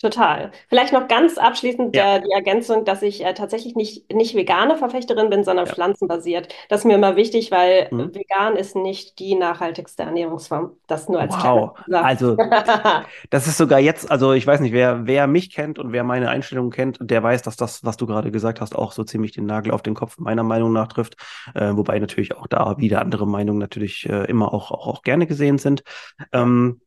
Total. 0.00 0.52
Vielleicht 0.68 0.92
noch 0.92 1.08
ganz 1.08 1.38
abschließend 1.38 1.96
ja. 1.96 2.16
äh, 2.16 2.20
die 2.20 2.30
Ergänzung, 2.30 2.84
dass 2.84 3.02
ich 3.02 3.24
äh, 3.24 3.34
tatsächlich 3.34 3.74
nicht, 3.74 4.12
nicht 4.12 4.36
vegane 4.36 4.76
Verfechterin 4.76 5.28
bin, 5.28 5.42
sondern 5.42 5.66
ja. 5.66 5.72
pflanzenbasiert. 5.72 6.54
Das 6.68 6.80
ist 6.80 6.84
mir 6.84 6.94
immer 6.94 7.16
wichtig, 7.16 7.50
weil 7.50 7.88
mhm. 7.90 8.14
vegan 8.14 8.54
ist 8.54 8.76
nicht 8.76 9.18
die 9.18 9.34
nachhaltigste 9.34 10.04
Ernährungsform. 10.04 10.76
Das 10.86 11.08
nur 11.08 11.20
als 11.20 11.34
Wow. 11.34 11.76
Also 11.90 12.36
das 13.30 13.48
ist 13.48 13.58
sogar 13.58 13.80
jetzt, 13.80 14.08
also 14.08 14.34
ich 14.34 14.46
weiß 14.46 14.60
nicht, 14.60 14.72
wer, 14.72 15.06
wer 15.08 15.26
mich 15.26 15.52
kennt 15.52 15.80
und 15.80 15.90
wer 15.90 16.04
meine 16.04 16.28
Einstellungen 16.28 16.70
kennt, 16.70 16.98
der 17.00 17.24
weiß, 17.24 17.42
dass 17.42 17.56
das, 17.56 17.84
was 17.84 17.96
du 17.96 18.06
gerade 18.06 18.30
gesagt 18.30 18.60
hast, 18.60 18.76
auch 18.76 18.92
so 18.92 19.02
ziemlich 19.02 19.32
den 19.32 19.46
Nagel 19.46 19.72
auf 19.72 19.82
den 19.82 19.94
Kopf 19.94 20.16
meiner 20.18 20.44
Meinung 20.44 20.72
nach 20.72 20.86
trifft. 20.86 21.16
Äh, 21.56 21.72
wobei 21.74 21.98
natürlich 21.98 22.36
auch 22.36 22.46
da 22.46 22.76
wieder 22.78 23.00
andere 23.00 23.26
Meinungen 23.26 23.58
natürlich 23.58 24.08
äh, 24.08 24.26
immer 24.26 24.54
auch, 24.54 24.70
auch, 24.70 24.86
auch 24.86 25.02
gerne 25.02 25.26
gesehen 25.26 25.58
sind. 25.58 25.82
Ähm, 26.32 26.80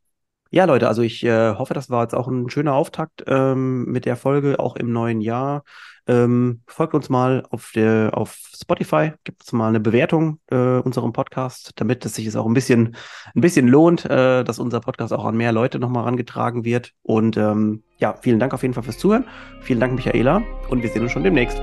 ja, 0.52 0.66
Leute, 0.66 0.88
also 0.90 1.02
ich 1.02 1.24
äh, 1.24 1.56
hoffe, 1.56 1.74
das 1.74 1.90
war 1.90 2.04
jetzt 2.04 2.14
auch 2.14 2.28
ein 2.28 2.50
schöner 2.50 2.74
Auftakt 2.74 3.24
ähm, 3.28 3.86
mit 3.86 4.06
der 4.06 4.18
Folge, 4.18 4.60
auch 4.60 4.76
im 4.76 4.92
neuen 4.92 5.22
Jahr. 5.22 5.64
Ähm, 6.08 6.62
folgt 6.68 6.94
uns 6.94 7.10
mal 7.10 7.44
auf, 7.52 7.72
der, 7.74 8.12
auf 8.14 8.38
Spotify, 8.54 9.14
gibt 9.24 9.44
uns 9.44 9.54
mal 9.54 9.70
eine 9.70 9.80
Bewertung 9.80 10.40
äh, 10.48 10.56
unserem 10.56 11.14
Podcast, 11.14 11.72
damit 11.78 12.06
es 12.06 12.16
sich 12.16 12.26
es 12.26 12.36
auch 12.36 12.46
ein 12.46 12.54
bisschen, 12.54 12.98
ein 13.34 13.42
bisschen 13.42 13.68
lohnt, 13.68 14.04
äh, 14.06 14.44
dass 14.44 14.60
unser 14.60 14.82
Podcast 14.82 15.14
auch 15.14 15.24
an 15.24 15.38
mehr 15.38 15.54
Leute 15.54 15.80
nochmal 15.80 16.04
herangetragen 16.04 16.66
wird. 16.66 16.92
Und 17.02 17.38
ähm, 17.38 17.84
ja, 17.98 18.16
vielen 18.22 18.40
Dank 18.40 18.54
auf 18.54 18.64
jeden 18.64 18.74
Fall 18.74 18.84
fürs 18.84 18.98
Zuhören. 18.98 19.26
Vielen 19.62 19.80
Dank, 19.80 19.94
Michaela. 19.94 20.42
Und 20.70 20.84
wir 20.84 20.90
sehen 20.90 21.04
uns 21.04 21.14
schon 21.14 21.24
demnächst. 21.24 21.62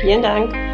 Vielen 0.00 0.22
Dank. 0.22 0.73